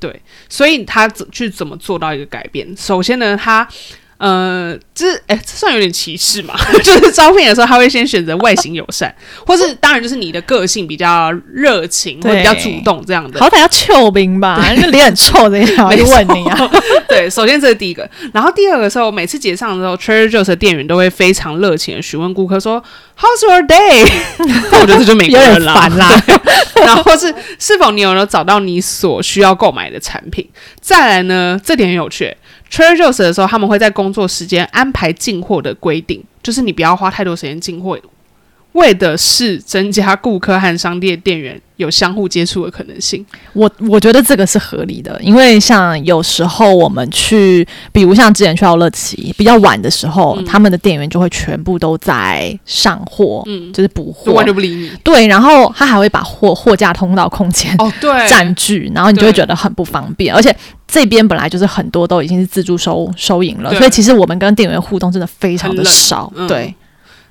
[0.00, 2.74] 对，所以他怎去怎么做到一个改变？
[2.74, 3.68] 首先呢，他
[4.24, 6.54] 呃，这哎，这算有点歧视嘛？
[6.82, 9.14] 就是招聘的时候，他会先选择外形友善，
[9.46, 13.38] 或是当然就是你的个性比较热情，或比较主动这样的。
[13.38, 16.70] 好歹要臭兵吧，那脸很臭的呀，我就问你啊。
[17.06, 22.82] 对，首先这是第一个，然后第二个时候，每次结账的时候，Trader Joe's 的店员都会非常热情的询问顾客说
[23.18, 24.10] “How's your day？”
[24.72, 26.22] 但我觉得这就美国人啦，烦啦。
[26.76, 30.48] 然后是是否你有没有找到你所需要购买的产品？
[30.80, 32.34] 再来呢，这点很有趣。
[32.74, 37.96] Trader Joe's 的时候，他们会在工作时间安排进货的规定，就是你不要花太多时间进货，
[38.72, 43.24] 为的是增加顾客和商店店员有相互接触的可能性。
[43.52, 54.44] 我我觉得这个是合理的，因为像有时候我们去，比如像之前去奥乐奇比较晚的时候，嗯他们的店员就会全部都在上货，嗯，就是补货就完。
[54.44, 54.90] 全不理你。
[55.04, 60.54] 对，然后他还会把货货架通道空间哦，对，占据，然后你就会觉得很不方便，而且
[60.94, 66.32] 这边本来就是很多都已经是自助收收银了，所以其实我们跟店员互动真的非常的少。
[66.36, 66.72] 嗯对，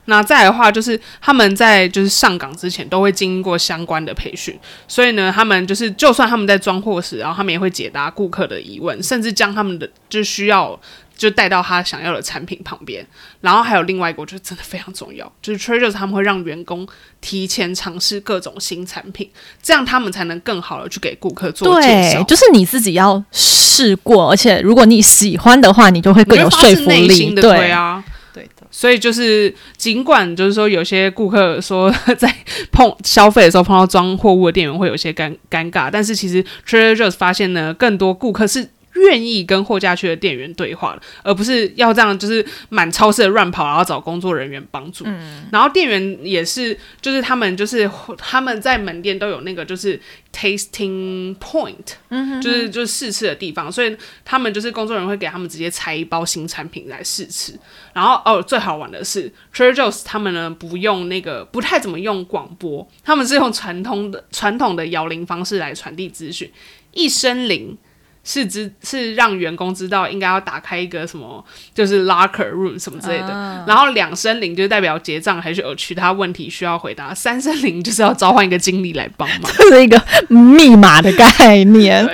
[0.05, 4.53] 那再来的话，就是他们在就是上岗之前都会经过相关的培训，
[4.85, 10.77] 所以呢，他们就是就算他们在装货时，然后他们也会解答顾客的疑问，甚至将他们的就是需要
[11.15, 13.05] 就带到他想要的产品旁边。
[13.41, 16.87] 然后还有另外一个，我觉得真的非常重要，就是 Trader 他们会让员工
[17.21, 19.29] 提前尝试各种新产品，
[19.61, 22.23] 这样他们才能更好的去给顾客做介对绍，。
[22.23, 27.09] 就是你自己要试过，而且如果你喜欢的话，你就会更有说服力。
[27.09, 28.67] 心的对对啊，对的。
[28.71, 32.33] 所以就是，尽管就是说，有些顾客说在
[32.71, 45.03] 碰消费的时候碰到装货物的店员会有些尴尴尬，但是其实 Trader Joe's 发现呢，更多顾客是愿意跟货架区的店员对话了，而不是要这样就是满超市的乱跑，然后找工作人员帮助。
[45.07, 49.99] 嗯然后店员也是，就是他们就是他们在门店都有那个就是
[50.31, 57.53] tasting point，嗯就是就是试吃的地方，所以他们就是工作人员会给他们直接拆一包新产品来试吃。
[57.93, 66.51] 然后哦，最好玩的是 Trader Joe's 他们呢不用那个不太怎么用广播，他们是用传统的传统的摇铃方式来传递资讯，
[66.91, 67.77] 一声铃。
[68.23, 71.43] 是知是让员工知道应该要打开一个什么，
[71.75, 73.63] 就是 locker room 什么之类的。
[73.67, 79.51] 然后两声铃就代表结账还是有其他问题需要回答，三声铃就是要召唤一个经理来帮忙。
[79.57, 82.07] 这是一个密码的概念，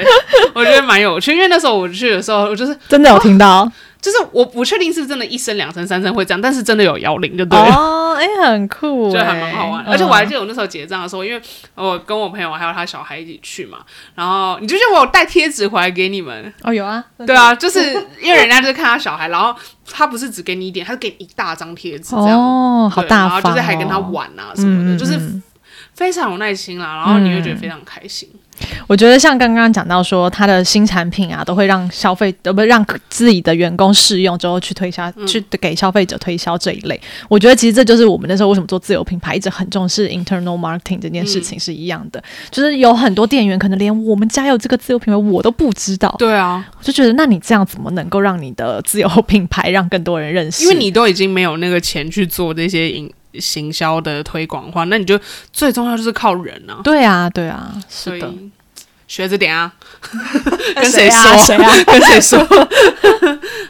[0.54, 3.72] 我觉得蛮有趣，因为那时候我去的时候，我就是真的有听到。
[4.02, 7.60] 就是我不确定是真的一声、两声、三声会这样，但是真的有摇铃就对？
[7.60, 7.76] 了。
[7.76, 11.42] 哦， 哎、很酷、就哎，还蛮好玩，嗯而且我还记得我那时候结账的时候，因为
[11.76, 13.80] 我跟我朋友还有他小孩一起去嘛，
[14.16, 17.80] 然后你就觉得我有带贴纸回来给你们，哦有啊，对啊，就是
[18.22, 19.54] 因为人家就是看他小孩，然后
[19.92, 25.44] 他不是只给你一点，他是给你一大张贴纸这样，哦，好大方、哦，然后就是还跟他玩啊什么的，嗯就是嗯
[25.94, 28.30] 非常有耐心啦，然后你会觉得非常开心。
[28.88, 37.00] 我觉得像刚刚讲到说，他的新产品啊，都会让消费呃不让自己的员工试用之后去推销，去给消费者推销这一类。
[37.28, 50.64] 我觉得其实这就是我们那时候为什么做自由品牌一直很重视 internal marketing 这件事情是一样的，就是有很多店员可能连我们家有这个自由品牌我都不知道，对啊，我就觉得那你这样怎么能够让你的自由品牌让更多人认识？
[50.64, 55.20] 因为你都已经没有那个钱去做这些营行销的推广的话，那你就
[55.52, 56.80] 最重要就是靠人啊。
[56.84, 58.28] 对啊对啊，所是的。
[58.30, 58.52] 以
[59.08, 59.74] 学着点啊，
[60.76, 61.18] 跟谁说？
[61.20, 62.40] 啊谁啊跟谁说？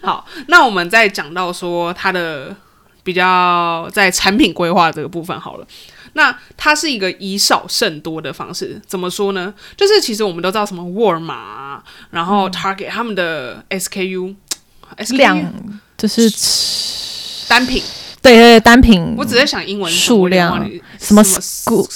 [0.02, 2.56] 好，那我们再讲到说它的
[3.04, 5.66] 比较在产品规划这个部分好了。
[6.14, 9.54] 那它是一个以少胜多的方式，怎么说呢？
[9.78, 14.36] 就是其实我们都知道什么沃尔玛啊，然后 Target 他们的 SKU，,
[14.98, 15.54] SKU 量
[15.98, 16.30] 就是
[17.48, 17.82] 单品，
[18.22, 21.90] 对对对单品，我只在想英文数量我有点忘记什么 school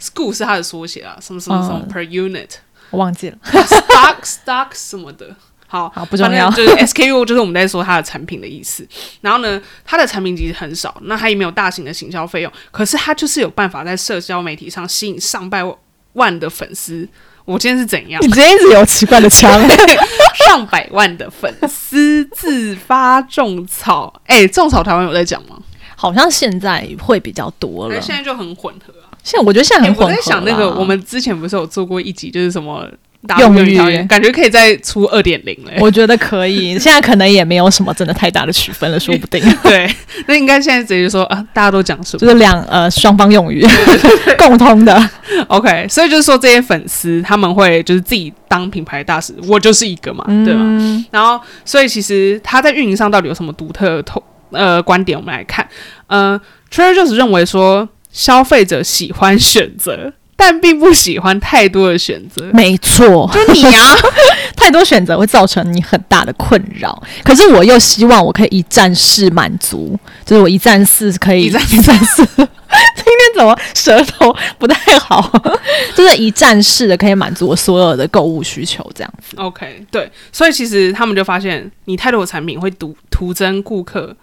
[0.00, 2.48] school 是它的缩写啊，什么什么什么嗯 per unit。
[2.90, 5.34] 我忘记了，stock stock 什么的。
[5.66, 8.86] 好，好不重要就是 SKU，就是我们在说它的产品的意思。
[9.22, 15.64] 然后呢，它的产品其实很少，那它也没有大型的行销费用，可是它就是有办法在社交媒体上吸引上百
[16.12, 17.08] 万的粉丝。
[17.44, 18.28] 我今天是怎样你？
[18.28, 19.50] 今天一直有奇怪的腔，
[20.34, 25.56] 上百万的粉丝自发种草， 哎、种草台湾有在讲吗？
[25.96, 28.00] 好像现在会比较多了。
[28.00, 29.16] 现在就很混合啊？
[29.22, 32.86] 现在我觉得现在哎很混合啦、我在想那个，我们之前不是有做过一集，就是什么
[33.26, 35.76] 大陆用语感觉可以再出二点零嘞。
[35.78, 39.90] 我觉得可以，现在可能也没有什么真的太大的区分了，说不定 对，
[40.26, 43.64] 那应该现在直接说啊，大家都讲什么就是两呃双方用语
[44.38, 45.10] 共通的。
[45.48, 50.60] ？OK，所以就是说这些粉丝他们会就是自己当品牌大使，我就是一个嘛，对吧？
[50.60, 55.18] 嗯，然后，所以其实他在运营上到底有什么独特的投呃观点？
[55.18, 55.66] 我们来看，
[56.06, 62.50] 呃，Trader Joe's 认为说，消费者喜欢选择，但并不喜欢太多的选择。
[62.52, 63.96] 没错，就你啊，
[64.56, 67.00] 太多选择会造成你很大的困扰。
[67.22, 72.24] 可是我又希望我可以一站式满足，就是我一站式可以一站一站式。
[72.96, 75.30] 今天怎么舌头不太好？
[75.94, 79.36] 就是一站式的可以满足我所有的购物需求，这样子。
[79.36, 84.14] OK，对，所以其实他们就发现，你太多的产品会徒徒增顾客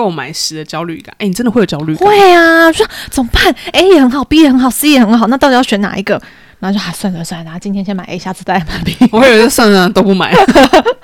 [0.00, 1.14] 购买时的焦虑感。
[1.18, 2.08] 哎，你真的会有焦虑感？
[2.08, 6.18] 会啊，说怎么办？A 也很好，B 也很好，C 也很好，那到底要选哪一个？
[6.58, 8.96] 然后就还、啊、算了算了，然后今天先买 A，下次再买 B。
[9.12, 10.34] 我以为就算了都不买。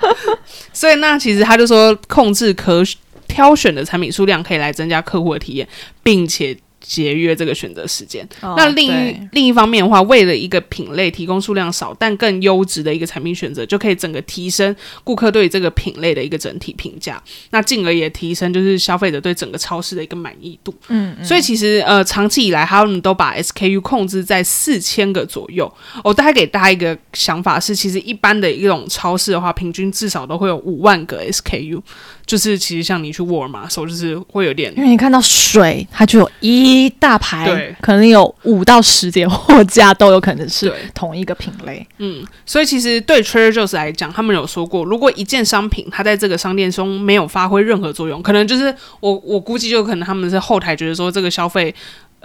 [0.73, 2.81] 所以那其实他就说，控制可
[3.27, 5.67] 挑选的产品数量，可以来增加客户的体验，
[6.01, 6.57] 并且。
[6.87, 8.27] 节约这个选择时间。
[8.41, 14.73] 那另一另一方面的话，为了一个品类提供数量少但更优质的一个产品选择，就可以整个提升
[15.03, 17.21] 顾客对这个品类的一个整体评价，
[17.51, 20.73] 那进而也提升就是消费者对整个超市的一个满意度。
[20.87, 25.71] 嗯，嗯所以其实呃，长期以来他们都把 SKU 控制在四千个左右。
[26.03, 31.81] 我大概给大家一个想法是，其实一般的一种超市的话，平均至少都会有五万个 SKU。
[32.25, 41.85] 就是其实像你去沃尔玛的时候，就是会有点因为你看到水，它就有一大排，可能有五到十点货架都有可能是同一个品类。
[41.97, 51.73] 嗯，所以其实对 Trader Joe's 来讲，他们有说过，如果一件商品它在这个商店中没有发挥任何作用，可能就是我我估计就可能他们是后台觉得说这个消费。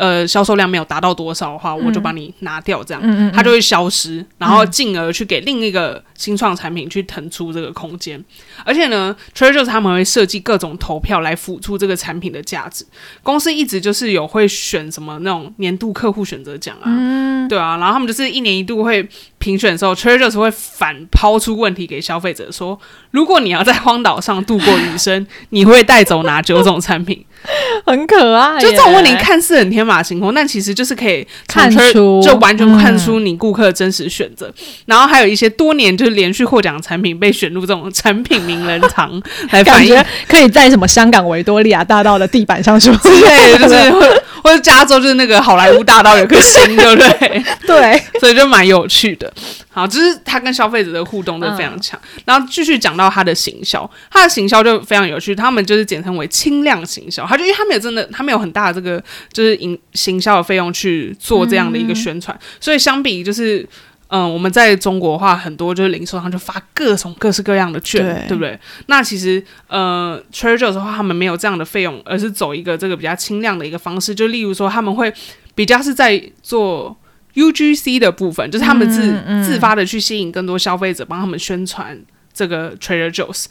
[0.02, 8.20] 呃，销售量没有达到多少的话，我就把你拿掉，这样、它就会消失，然后进而去给另一个新创产品去腾出这个空间。
[8.64, 12.84] 而且呢，Trader Joe's 他们会设计各种投票来辅助这个产品的价值。
[13.22, 22.76] 公司一直就是有会选什么那种年度客户选择奖啊，嗯对啊，然后他们就是一年一度会评选的时候，Trader Joe's 会反抛出问题给消费者说：
[23.12, 27.24] 如果你要在荒岛上度过余生，你会带走哪九种产品？
[27.84, 34.52] 很可爱，就这种问题看似很天马行空，但其实就是可以看出就完全看出你顾客的真实选择。
[34.86, 39.10] 然后还有一些多年就是连续获奖的产品被选入这种产品名人堂
[39.50, 47.44] 来反映感觉可以在什么香港维多利亚大道的地板上 说，对，就是或或者加州就是那个好莱坞大道有颗星，对不对？
[47.66, 49.32] 对，所以就蛮有趣的。
[49.74, 51.98] 好，就是他跟消费者的互动都非常强。
[52.26, 57.24] 然后继续讲到他的行销，他的行销就非常有趣，他们就是简称为轻量行销。
[57.32, 59.02] 他就因为他们有真的，他们有很大的这个
[59.32, 63.68] 就是营行销的费用去做这样的一个宣传，所以相比就是。
[64.14, 68.60] 嗯，我们在中国的话，很多就是零售商就发各种各式各样的券，对对不对？
[68.84, 75.10] 那其实呃，Trader Joe's 的话，他们没有这样的费用，而是走一个这个比较轻量的一个方式，就例如说他们会
[75.54, 76.94] 比较是在做
[77.36, 81.98] UGC 的部分，就是他们自、嗯嗯自发的去吸引更多消费者，帮他们宣传
[82.34, 83.46] 这个 Trader Joe's。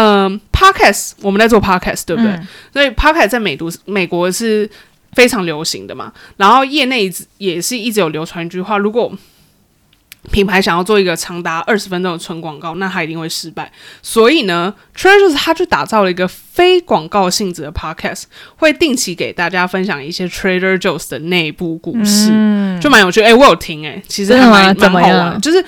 [0.00, 2.30] 嗯、p o d c a s t 我们在做 Podcast，对不对？
[2.30, 4.68] 嗯所以 Podcast 在美都美国是
[5.12, 6.12] 非常流行的嘛。
[6.36, 9.12] 然后业内也是一直有流传一句话：如果
[10.30, 13.72] 品牌想要做一个长达二十分钟的纯广告，那它一定会失败。
[14.02, 18.24] 所以呢，Trader 它就打造了一个非广告性质的 Podcast，
[18.56, 23.22] 会定期给大家分享一些 Trader Joe's 的内部故事，嗯，就蛮有趣。
[23.22, 25.64] 哎、我有听哎、其实还蛮蛮好玩就是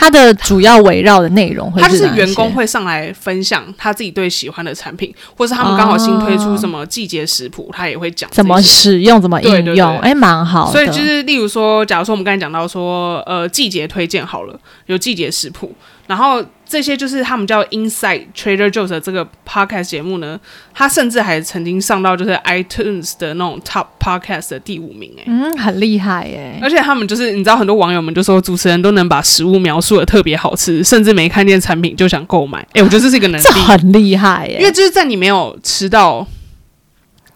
[0.00, 10.72] 它的主要围绕的内容会他就是员工会上来分享他自己对喜欢的产品，或是他们刚好新推出什么季节食谱，他也会讲怎么使用，怎么应用，对哎，蛮好的。
[10.72, 15.74] 所以就是，例如说，假如说我们刚才讲到说，呃，季节推荐好了，有季节食谱，
[16.10, 20.40] 然后这些就是他们叫 Inside Trader Joe's 的这个 podcast 节目呢，
[20.74, 26.58] 他甚至还曾经上到就是 iTunes 的那种 Top Podcast 的第五名、欸，嗯，很厉害耶。
[26.60, 32.58] 而且他们就是，你知道，很多网友们就说主持人都能把食物描述的特别好吃，甚至没看见产品就想购买。
[32.72, 36.26] 哎、我觉得这是一个能力，这很厉害耶，因为就是在你没有吃到、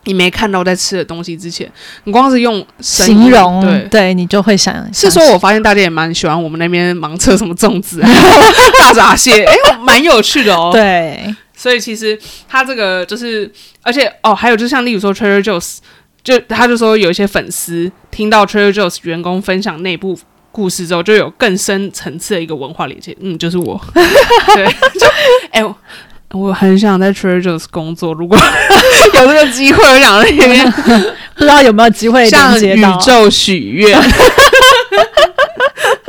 [0.05, 1.71] 你没看到在吃的东西之前，
[2.05, 4.15] 你光是用形容对对。
[4.15, 8.09] 你就会想是说，我发现大家也蛮喜欢我们那边盲测什么粽子啊、
[8.79, 13.51] 大闸蟹，哎、蛮有趣的哦。，对，所以其实他这个就是，
[13.83, 15.79] 而且哦，还有就像例如说 Trader Joe's，
[16.23, 20.19] 就他就说有一些粉丝听到 Trader Joe's 员工分享内部
[20.53, 23.17] 故事之后，就有更深层次的一个文化连接。
[23.21, 23.81] 嗯，就是我，
[24.55, 24.67] 对，
[24.99, 25.07] 就
[26.35, 28.37] 我很想在 Trader Joe's 工作，如果
[29.15, 30.73] 有这个机会，我想在那边
[31.35, 32.77] 不知道有没有机会向宇。
[33.05, 33.97] 宙许愿。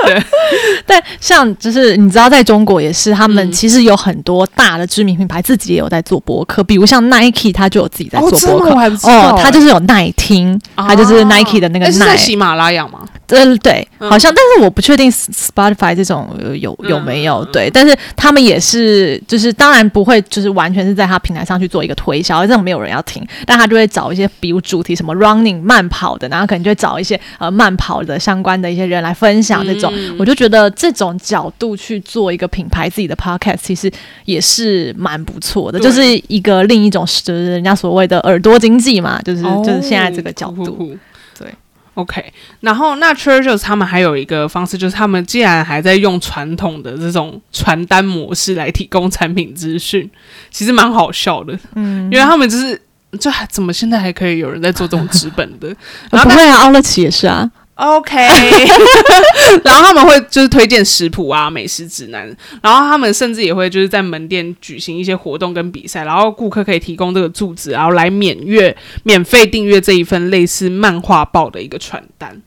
[0.86, 3.52] 但像就是你知道，在中国也是，他们嗯。
[3.52, 9.10] 其实有很多大的知名品牌自己也有在做博客，比如像 Nike，他就有自己在做哦，真的播客。
[9.10, 13.00] 哦，他就是有耐听，它就是 Nike 的那个诶是在耐，喜马拉雅吗？
[13.28, 14.10] 呃，对，嗯。
[14.10, 17.48] 好像，但是我不确定 Spotify 这种呃有有没有嗯。
[17.52, 33.90] 对，但是他们也是，就是当然不会，就是完全是在他平台上去做一个推销，这种没有人要听，但他就会找一些比如主题什么 running 慢跑的，然后可能就会找一些呃慢跑的相关的一些人来分享这种，嗯我就觉得这种角度去做一个品牌自己的 podcast，其实
[34.24, 40.96] 也是蛮不错的，就是一个另一种就是人家所谓的耳朵经济嘛，就是、哦就是现在这个角度，
[41.38, 41.48] 对。
[41.94, 42.22] OK，
[42.60, 50.10] 然后那 Trader Joe's 他们还有一个方式，就是他们既然还在用传统的这种传单模式来提供产品资讯，
[50.50, 51.58] 其实蛮好笑的。
[51.74, 52.78] 嗯，因为他们就是
[53.18, 55.74] 就还怎么现在还可以有人在做这种纸本的，
[56.10, 58.16] 不会啊，奥乐奇也是啊，OK，
[59.62, 62.26] 然后他们会就是推荐食谱啊、美食指南，
[62.62, 72.40] 然后他们甚至也会就是在门店举行一些活动跟比赛，然后顾客可以提供这个住址，然后来免阅、免费订阅这一份类似漫画报的一个传单。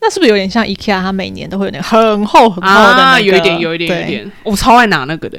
[0.00, 1.00] 那是不是有点像 IKEA？
[1.00, 3.02] 它每年都会有那个很厚很厚的、那个？
[3.02, 4.10] 啊，有一点，有一点，有一。
[4.10, 5.38] 点，我超爱拿那个的，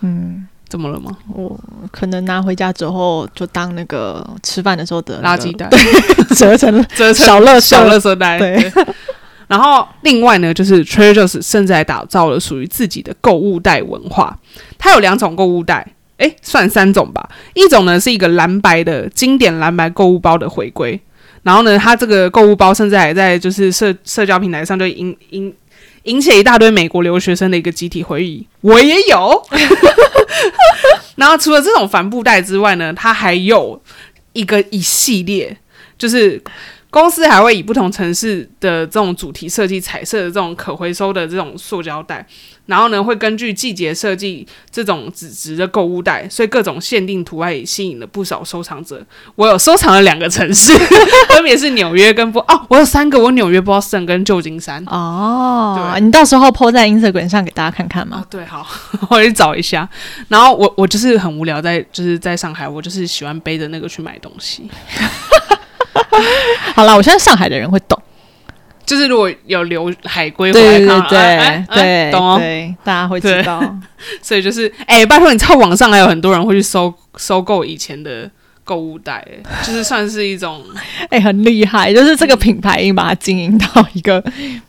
[0.00, 1.14] 嗯，怎么了吗？
[1.34, 1.54] 我
[1.90, 5.68] 可能拿回家之后就当那个吃饭的时候的那个垃圾袋，
[6.34, 8.84] 折成了 折成小乐小乐色袋，对对。
[9.48, 14.34] 然后另外呢，就是 Trader Joe's 甚至还打造了属于自己的购物袋文化。
[14.78, 17.28] 它有两种购物袋，诶，算三种吧。
[17.52, 20.98] 一种呢是一个蓝白的经典蓝白购物包的回归，
[21.42, 25.54] 然后呢，它这个购物包甚至还在就是社社交平台上就引引
[26.04, 29.42] 引起一大堆美国留学生的一个集体回忆，我也有。
[31.16, 33.80] 然后除了这种帆布袋之外呢，它还有
[34.32, 35.56] 一个一系列，
[35.96, 36.42] 就是
[36.92, 42.26] 公司还会以不同城市的这种主题设计彩色的这种可回收的这种塑胶袋，
[42.66, 49.02] 然后呢会根据季节设计这种纸质的购物袋，所以各种限定图案也吸引了不少收藏者。
[49.36, 50.74] 我有收藏了两个城市，
[51.32, 54.84] 分别是纽约跟波哦，我有三个，我纽约、Boston 跟旧金山。
[54.86, 58.66] 哦，对你到时候 po 在 Instagram 上给大家看看嘛哦？，对，好，
[59.08, 59.88] 我去找一下。
[60.28, 64.68] 然后我我就是很无聊在，就是在上海，我就是喜欢背着那个去买东西。
[66.74, 68.00] 好了，我相信上海的人会懂。
[68.84, 72.36] 就是如果有留海归回来对对，对哎哎哎对懂哦。
[72.38, 73.62] 对，大家会知道。
[74.20, 78.28] 所以就是，哎、拜托你知道网上还有很多人会去收收购以前的
[78.64, 80.62] 购物袋，哎就是算是一种
[81.10, 84.22] 哎、很厉害，就是这个品牌已经把它经营到一个，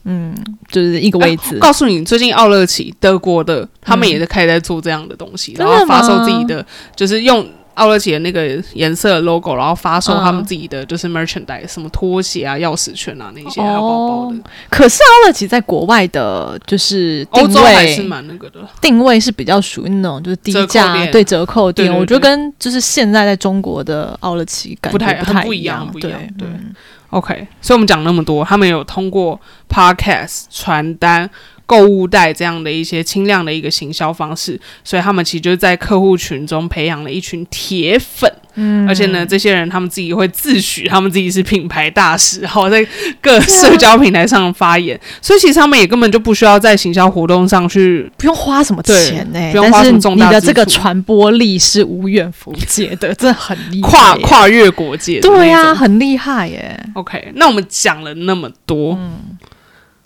[0.05, 0.33] 嗯，
[0.69, 1.57] 就是一个位置。
[1.57, 6.63] 告诉你，最近奥乐奇德国的他们也是开始在做这样的东西，真然后发售自己的，
[6.95, 7.45] 就是用
[7.75, 14.37] 奥乐奇的那个颜色的 logo，然后发售他们自己的就是 merchandise，什么拖鞋啊、钥匙圈啊那些，还有包包的。
[14.69, 18.59] 可是奥乐奇在国外的，就是欧定位洲还是蛮那个的。
[18.81, 26.47] 定位是比较属于那种就是低价对折扣店，对对我觉得跟就是现在在中国的奥乐奇感不太不太不一样样，不一样对。
[26.47, 26.73] 嗯。
[27.09, 31.29] OK，所以我们讲那么多，他们有通过 podcast、传单、
[31.65, 38.31] 购物袋这样的一些轻量的一个行销方式，所以他们其实就是在客户群中培养了一群铁粉。
[38.55, 42.85] 嗯，而且呢，这些人他们自己会自诩他们自己是品牌大使，好在
[43.19, 55.19] 各社交平台上发言，所以其实他们也根本就不需要在行销活动上去不用花什么对钱呢、不用花什么重大你的这个传播力是无远弗届的，这很厉害跨跨越国界。
[55.19, 56.79] 对呀、很厉害耶。
[56.93, 58.99] OK，那我们讲了那么多，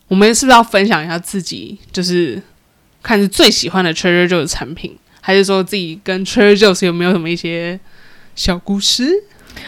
[0.07, 2.41] 我们是不是要分享一下自己，就是
[3.03, 7.79] 看是最喜欢的 Trader Joe 的产品，还是说自己跟 Trader Joe 有没有什么一些
[8.35, 9.11] 小故事？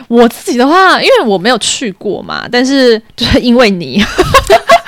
[0.08, 4.02] 我自己的话，因为我没有去过嘛，但是就是因为你，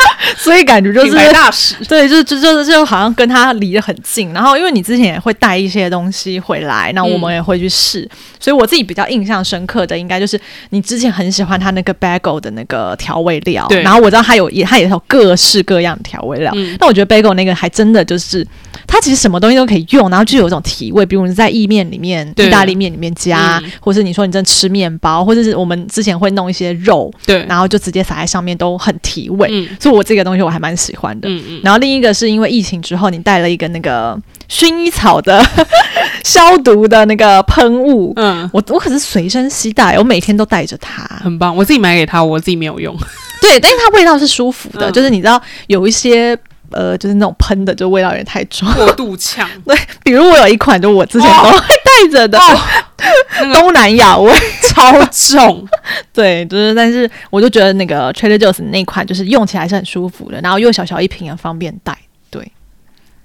[0.41, 4.33] 所以感觉就是品牌大使， 对，就就就就好像跟他离得很近。
[4.33, 10.39] 然后因为你之前也会带一些东西回来，那我们也会去试，所以我自己比较印象深刻的，应该就是
[10.71, 13.81] 你之前很喜欢他那个 bagel 的那个调味料，对。
[13.83, 16.51] 然后我知道他有也他也有各式各样的调味料。
[16.55, 16.75] 嗯。
[16.79, 18.45] 那我觉得 bagel 那个还真的就是，
[18.87, 23.71] 它其实什么东西都可以用，然后就有一种提味，比如你在意面里面、意大利面里面加，嗯。
[23.79, 29.47] 或是你说你真的吃面包，或者是我们之前会弄一些肉，对，然后就直接撒在上面，都很提味。
[29.51, 29.67] 嗯。
[29.79, 31.27] 所以我这个东西我还蛮喜欢的。
[31.27, 34.17] 嗯嗯，然后另一个是因为疫情之后，你带了一个那个
[34.49, 35.43] 薰衣草的
[36.23, 41.03] 消毒的那个喷雾，嗯，我我可是随身携带，我每天都带着它。
[41.23, 42.95] 很棒，我自己买给他，我自己没有用。
[43.41, 46.37] 对，但是它味道是舒服的，嗯就是你知道有一些
[46.71, 48.71] 呃，就是那种喷的，就味道有点太重。
[48.73, 49.49] 过度呛，
[50.03, 52.39] 比如我有一款，就我之前都会带着的、
[53.41, 53.53] 那个。
[53.59, 54.31] 东南亚味，
[54.69, 55.67] 超重，
[56.13, 61.97] 对，就是但是我就觉得那个 Trader Joe's 那款就是用起来是很舒服的，然后又小小一瓶，很方便带。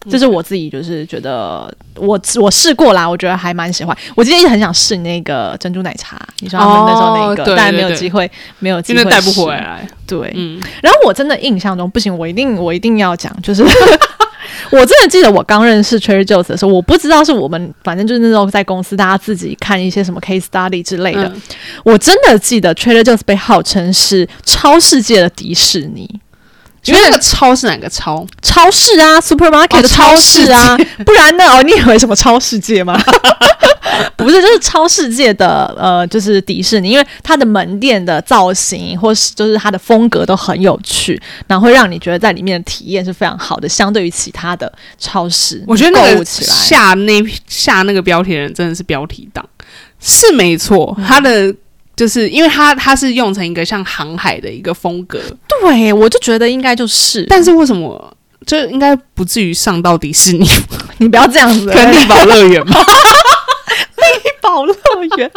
[0.06, 3.96] 对，这是我自己就是觉得我我试过啦，我觉得还蛮喜欢。
[4.14, 9.52] 我今天一直很想试那个珍珠奶茶，你说他们那时候那个，但没有机会，没有机会带不回。
[9.52, 9.86] 来。
[10.06, 13.64] 对，嗯，然后我真的印象中不行，我一定我一定要讲，就是
[14.70, 21.42] 我真的记得我刚认识 Trader Joe's 的时候，我不知道是我们反正就是那时候在公司大家自己看一些什么 case study 之类的，嗯
[21.84, 26.08] 我真的记得 Trader Joe's 被号称是超世界的迪士尼。
[26.86, 28.26] 因为那个超是哪个超？
[28.42, 31.44] 超市啊，supermarket 超市啊，不然呢？
[31.46, 33.00] 哦，你以为什么超世界吗？
[34.16, 49.46] 不是，就是超世界的呃，就是迪士尼，因为它的门店的造型或是就是它的风格都很有趣，然后会让你觉得在里面的体验是非常好的，相对于其他的超市，我觉得那个购物起来，下那下那个标题的人真的是标题党，
[50.00, 51.54] 是没错，他的。
[51.96, 55.18] 就是因为它它是用成一个像航海的一个风格，
[55.48, 58.14] 对我就觉得应该就是，但是为什么
[58.46, 60.46] 就应该不至于上到迪士尼？
[60.98, 62.80] 你不要这样子，跟力宝乐园吧？
[64.40, 64.72] 宝乐
[65.18, 65.30] 园、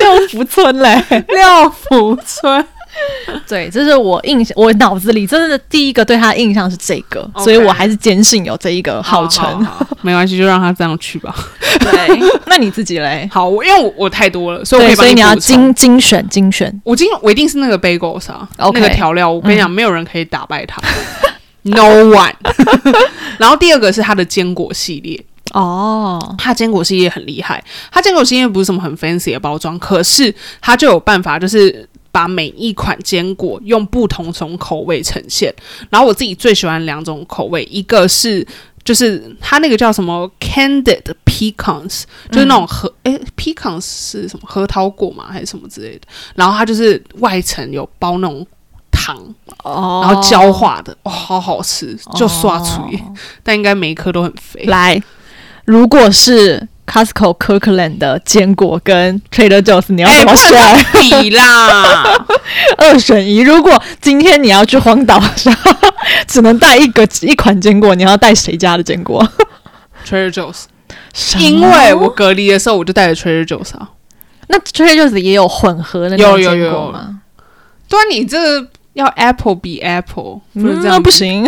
[0.00, 1.04] 六福村嘞。
[1.28, 2.66] 六福村，
[3.48, 9.44] 对，这是我印象，我脑子里真的第一个对他的印象是这个所以我还是坚信有这一个号称。
[9.64, 11.34] 好好好 没关系，就让他这样去吧。
[11.80, 13.28] 对， 那你自己嘞？
[13.32, 16.80] 好，我因为我我太多了，所以我可，以帮所以你要精精选精选。
[16.84, 20.80] 我今我一定是那个 bagels 啊那个调料，我跟你讲，没有人可以打败它
[21.62, 22.32] ，No one。
[23.38, 25.18] 然后第二个是它的坚果系列，
[25.52, 35.52] 哦，它坚果系列很厉害，它坚果系列不是什么很 fancy 的包装，可是它就有办法，就是把每一款坚果用不同种口味呈现。
[35.90, 38.46] 然后我自己最喜欢两种口味，一个是。
[38.84, 45.24] 就是它那个叫什么 candied pecans，就是那种核诶、pecans 是什么核桃果嘛？
[45.32, 46.02] 还是什么之类的？
[46.34, 48.46] 然后它就是外层有包那种
[48.92, 49.16] 糖，
[49.62, 53.02] 哦然后焦化的，哇、好好吃，就刷出耶，
[53.42, 54.64] 但应该每一颗都很肥。
[54.64, 55.02] 来，
[55.64, 60.84] 如果是 Costco Kirkland 的坚果跟 Trader Joe's，你要哎怎么选？
[61.00, 62.04] 比啦，
[62.78, 63.40] 二选一。
[63.40, 65.54] 如果今天你要去荒岛上，
[66.28, 69.26] 只能带一个一款坚果，你要带谁家的坚果
[70.06, 70.64] ？Trader Joe's，
[71.38, 73.90] 因为我隔离的时候我就带着 Trader Joe's 啊。
[74.48, 77.20] 那 Trader Joe's 也有混合的那种坚有有有果吗？
[77.88, 81.44] 对啊，你这个要 Apple 比 Apple，不是嗯这样、那不，行，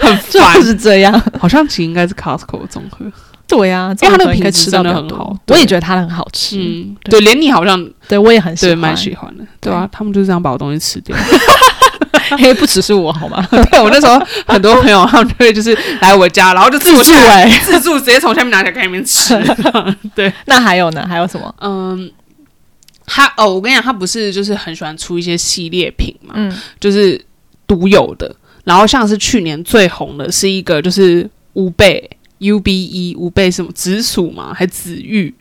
[0.00, 0.60] 很就烦。
[0.62, 1.22] 是这样。
[1.40, 3.06] 好像其实应该是 Costco 的综合。
[3.46, 6.56] 对呀、因为它那个品质真的很好我也觉得它的很好吃。
[6.58, 8.78] 嗯，对对，连你好像对我也很喜对欢。
[8.78, 11.16] 蛮喜欢的，对啊，他们就这样把我东西吃掉。
[12.38, 13.46] 嘿，不只是我好吗？
[13.70, 19.34] 对我那时候很多朋友他们就会就是来我家，然后就自自助哎、自助直接从下面拿起来给你们吃。
[20.16, 21.06] 对，那还有呢？
[21.06, 21.54] 还有什么？
[21.60, 22.10] 嗯，
[23.06, 27.22] 他哦，我跟你讲，他不是就是很喜欢出一些系列品嘛，嗯，就是
[27.66, 28.34] 独有的。
[28.64, 32.10] 然后像是去年最红的是一个就是乌贝
[32.44, 35.32] U B E 五倍什么紫薯嘛，还紫芋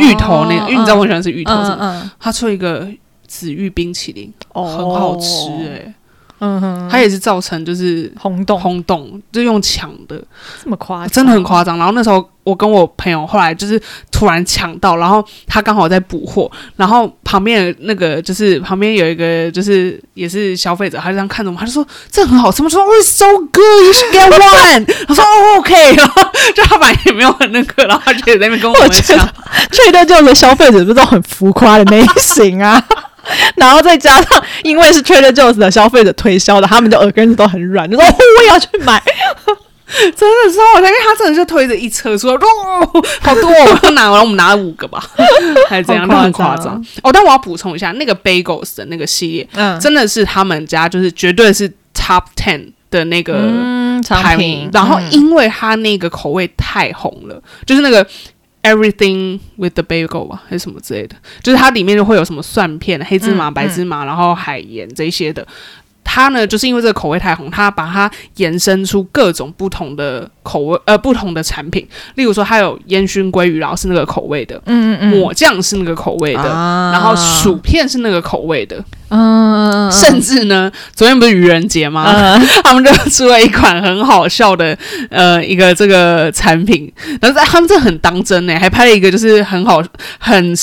[0.00, 2.88] 芋头那个，因为你知道我喜欢吃芋头什么，嗯嗯，他出一个
[3.26, 5.94] 紫芋冰淇淋，哦很好吃哎、
[6.38, 10.22] 嗯哼，它也是造成就是轰动轰动，就用抢的，
[10.62, 11.78] 这么夸张，真的很夸张。
[11.78, 13.80] 然后那时候我跟我朋友后来就是
[14.12, 22.68] 突然抢到，然后他刚好在补货，然后旁边那个就是旁边有一个就是也是消费者，他就这样看着我们，他就说这很好吃吗？
[22.68, 24.84] 说哦、so good，you should get one。
[25.08, 26.22] 他说哦 OK，然后
[26.54, 29.28] 就他本来也没有很那个，然后他就在那边跟我们我觉得抢，
[29.70, 32.84] 吹的就是消费者不是都很浮夸的类型啊。
[33.56, 39.02] 然后再加上，因为是 Trader Joe's 的消费者推销的，他们就耳根子都很软，就说、哦、我也要去买。
[39.86, 45.00] 真的超好笑，因为他真的就推着一车出来，哦，好多、哦，我拿，然后我们拿了五个吧，
[45.70, 46.84] 还是怎样，很夸张。
[47.02, 55.12] 哦，但我要补充一下，那个 Bagels 的那个系列，嗯，真的是他们家就是绝对是 Top Ten 的那个嗯，排产名，品，然后嗯。
[55.12, 58.04] 因为它那个口味太红了，就是那个
[58.66, 65.46] Everything with the Bagel 吧，还是什么之类的，就是它里面就会有什么蒜片、黑芝麻、嗯白芝麻，然后海盐这些的。
[66.08, 71.86] 它呢，就是因为这个口味太红，它把它延伸出各种不同的口味，呃，不同的产品。
[72.14, 78.82] 例如说，它有烟熏鲑鱼，然后是那个口味的；嗯嗯嗯，抹酱是那个口味的，啊然后薯片是那个口味的。
[79.08, 82.04] 嗯，甚至呢，昨天不是愚人节吗？
[82.06, 82.46] 嗯。
[82.64, 84.76] 他们就出了一款很好笑的
[85.10, 89.82] 呃一个这个产品，然后在他们这很当真呢，还拍了一个就是很好
[90.18, 90.54] 很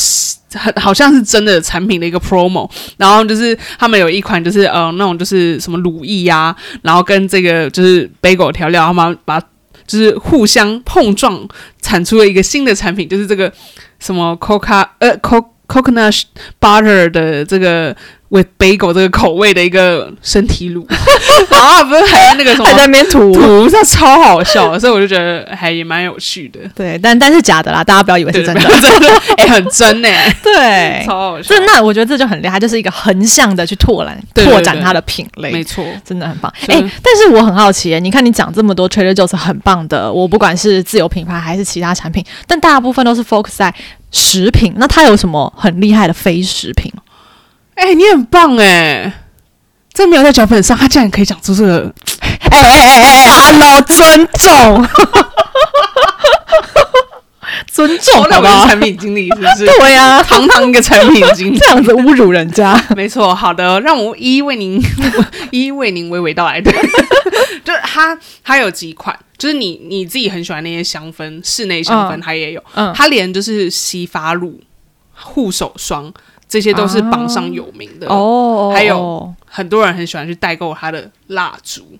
[0.53, 9.39] 很好像是真的产品的一个 promo，然后就是他们有一款就是呃那种就是什么乳液呀、然后跟这个就是 bagel 调料，他们把
[9.87, 11.47] 就是互相碰撞，
[11.81, 13.51] 产出了一个新的产品，就是这个
[13.99, 15.43] 什么 coca 呃 co
[15.73, 16.21] coconut
[16.59, 17.95] butter 的这个
[18.29, 20.85] with bagel 这个口味的一个身体乳，
[21.49, 26.59] 然 后不是还在那个什么还在那边涂，涂，这超好笑，所以我就觉得还也蛮有趣的。
[26.75, 28.61] 对，但但是假的啦，大家不要以为，是真的。
[28.61, 29.07] 真的，
[29.37, 31.65] 哎、很真哎、对，超好笑这。
[31.65, 35.63] 那我觉得这就很厉害，就是一个横向的去拓展拓展它的品类没。
[35.63, 43.73] 错，真的很棒，哎、但是我很好奇耶，你看你讲这么多 Trader Joe's 很棒的，我不管是自有品牌还是其他产品，但大部分都是 focus 在
[44.13, 46.89] 食品，那它有什么很厉害的非食品？
[47.75, 49.11] 哎、你很棒哎、
[49.91, 51.93] 这没有在脚本上，他竟然可以讲出这个，
[52.49, 54.87] 哎哎哎哎，Hello，尊重，
[57.67, 58.55] 尊重哦，那好不好？
[58.57, 59.65] 我是产品经理是不是？
[59.79, 63.33] 对呀、啊，堂堂一个产品经理 这，样子侮辱人家，没错。
[63.33, 64.81] 好的，让我一一为您
[65.51, 66.59] 一一为您娓娓道来。
[66.61, 66.71] 对，
[67.63, 74.59] 就是它它有几款，就是你你自己很喜欢那些香氛，室内香氛嗯它也有，嗯，它连就是洗发乳、
[75.13, 76.11] 护手霜
[76.47, 78.07] 这些都是榜上有名的。
[78.07, 81.97] 哦，还有很多人很喜欢去代购它的蜡烛，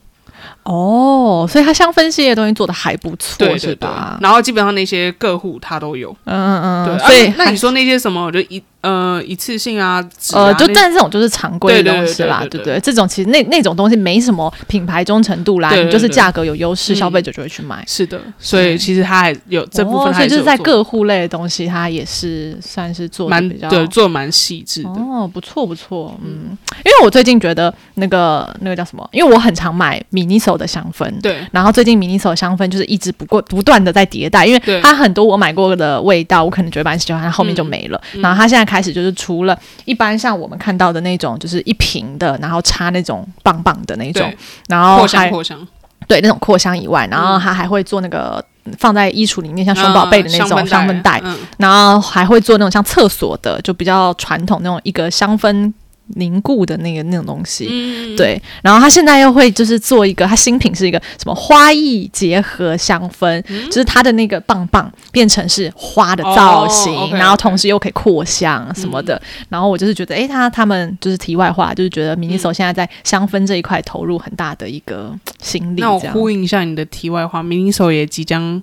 [0.64, 4.18] 哦，所以它香氛系列的东西做的还不错，对对对是吧？
[4.22, 6.16] 然后基本上那些个户他都有。
[6.26, 10.00] 嗯嗯对，嗯，所以啊那你说那些什么，我就一呃一次性啊，
[10.34, 12.80] 啊呃，就那但这种就是常规的东西啦，对不对？
[12.82, 17.84] 这种其实那那种东西没什么品牌忠诚度啦，对对你就是价格有优势，嗯消费者就会去买。
[17.88, 24.90] 是的，所以其实它还有这部分哦，所以就是在各户类的东西，它也是算是做的蛮比较对做得蛮细致的。
[24.90, 29.10] 哦，不错不错，嗯，因为我最近觉得那个那个叫什么？
[29.14, 38.02] 因为我很常买 Miniso 的香氛，对然后最近 Miniso 的香氛就是一直不过不断的在迭代，因为它很多我买过的味道，我可能觉得蛮喜欢，它后面就没了。
[38.16, 44.34] 嗯然后它现在开始就是除了一般像我们看到的那种，就是一瓶的，然后插那种棒棒的那种，，
[44.68, 45.68] 然后扩香还扩香，
[46.08, 48.44] 对那种扩香以外，然后嗯它还会做那个。
[48.80, 55.70] 放在衣橱里面，像熊宝贝的那种嗯香氛袋，嗯，然后还会做那种像厕所的，就比较传统那种一个香氛
[56.16, 57.68] 凝固的那个那种东西。
[57.70, 69.22] 嗯，对，然后他现在又会就是做一个，他新品是一个什么花艺结合香氛，嗯就是它的那个棒棒变成是花的造型，然后同时又可以扩香什么的。
[69.50, 76.00] 然后我就是觉得，诶，他他们就是题外话，就是觉得 Miniso 现在在香氛这一块投入很大的一个心力，那我。
[76.14, 78.62] 呼应一下你的题外话，Miniso 也即将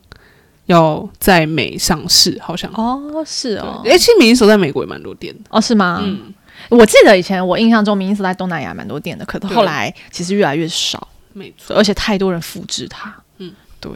[0.67, 2.71] 要在美上市，好像。
[2.75, 5.41] 哦，是哦，哎、其实 Miniso 在美国也蛮多店的。
[5.51, 6.01] 哦是吗？
[6.05, 6.33] 嗯，
[6.69, 11.77] 我记得以前我印象中 Miniso 在东南亚蛮多店的，可是后来其实越来越少，没错。
[11.77, 13.15] 而且太多人复制它。
[13.39, 13.93] 嗯，对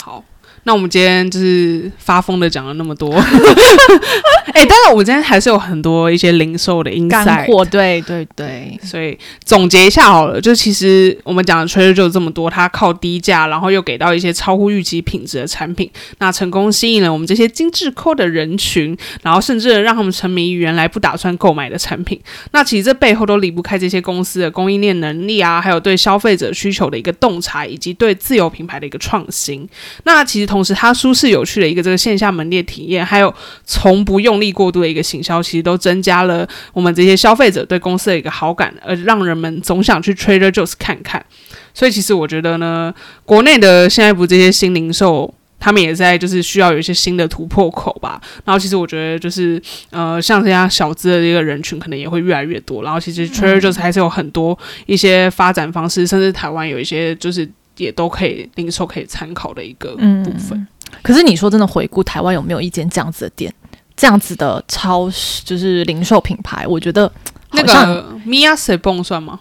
[0.00, 0.22] 好，
[0.62, 3.12] 那我们今天就是发疯的讲了那么多，
[4.54, 22.18] 哎、但是我们今天还是有很多一些零售的 insight，干货，对对对，所以总结一下好了，就其实我们讲的 Trader Joe 这么多，它靠低价，然后又给到一些超乎预期品质的产品，那成功吸引了我们这些精致抠的人群，然后甚至让他们沉迷于原来不打算购买的产品。
[22.52, 29.68] 那其实这背后都离不开这些公司的供应链能力啊，还有对消费者需求的一个洞察，以及对自有品牌的一个创新。
[30.04, 33.32] 那其实同时，它舒适有趣的一个这个线下门店体验，还有
[33.64, 41.24] 从不用力过度的一个行销，其实都增加了我们这些消费者对公司的一个好感，而让人们总想去 Trader Joe's 看看。
[41.72, 45.34] 所以其实我觉得呢，国内的现在不这些新零售。
[45.60, 60.66] 他们也在就是需要有一些新的突破口吧，然后其实我觉得就是呃，像这样小资的这个人群可能也会越来越多，然后其实 Trader Joe's 还是有很多一些发展方式，甚至台湾有一些就是也都可以零售可以参考的一个部分。
[61.02, 63.52] 可是你说真的，回顾台湾有没有一间这样子的店，
[63.96, 66.66] 这样子的超市就是零售品牌？
[66.66, 67.10] 我觉得
[67.52, 69.40] 那个 Mia s e b o n 算吗？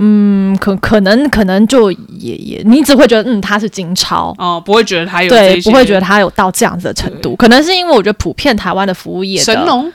[0.00, 4.32] 嗯，可可能可能就也也，你只会觉得嗯，它是金超。
[4.38, 9.92] 哦，不会觉得它有对，不会觉得它有到这样子的程度，可能是因为我觉得普遍台湾的服务业神农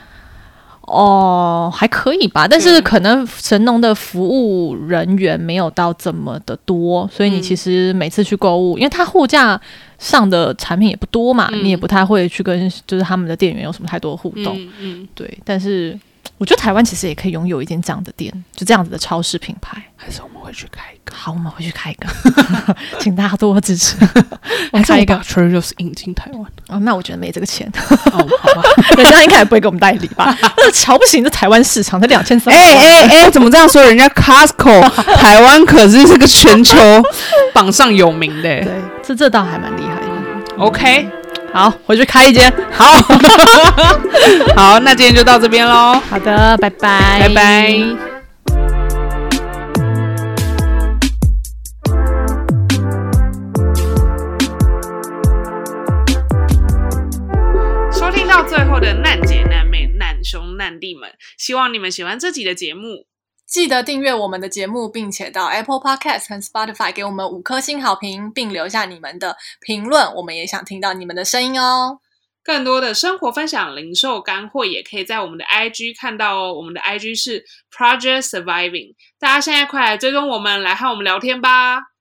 [0.86, 7.42] 哦还可以吧，但是可能神农的服务人员没有到这么的多，所以你嗯。
[7.42, 9.60] 其实每次去购物，因为它货架
[9.98, 11.64] 上的产品也不多嘛，嗯。
[11.64, 15.38] 你也不太会去跟就是他们的店员有什么太多的互动，嗯嗯，对。
[15.44, 15.98] 但是
[16.44, 19.82] 我觉得台湾其实也可以拥有一间这样的店，就这样子的超市品牌。
[19.96, 22.06] 还是我们会去开一个，好，我们会去开一个，
[23.00, 23.96] 请大家多多支持。
[24.70, 26.42] 我开一个 Trader Joe's 引进台湾？
[26.68, 27.66] 哦，那我觉得没这个钱，
[28.12, 28.62] 哦，好吧。
[28.98, 30.36] 人家应该也不会给我们代理吧？
[30.58, 32.52] 那瞧不起你这台湾市场，才两千三。
[32.52, 33.82] 哎哎哎，怎么这样说？
[33.82, 36.76] 人家 Costco 台湾可是这个全球
[37.54, 38.42] 榜上有名的。
[38.42, 40.56] 对，这这倒还蛮厉害的。
[40.58, 41.08] OK，
[41.54, 42.52] 好，回去开一间。
[42.72, 42.84] 好，
[44.58, 47.70] 好，那今天就到这边喽，好的，拜拜，拜拜。
[57.92, 63.06] 收听到最后的难姐难妹难兄难弟们，希望你们喜欢这集的节目。
[63.54, 70.12] 记得订阅我们的节目，并且到 Apple Podcast 和 Spotify 给我们五颗星好评，并留下你们的评论。
[70.16, 72.00] 我们也想听到你们的声音哦。
[72.42, 76.52] 更多的生活分享、零售干货，也可以在我们的 IG 看到哦。
[76.52, 81.93] 我们的 IG 是 Project Surviving，大家现在快来追踪我们，来和我们聊天吧。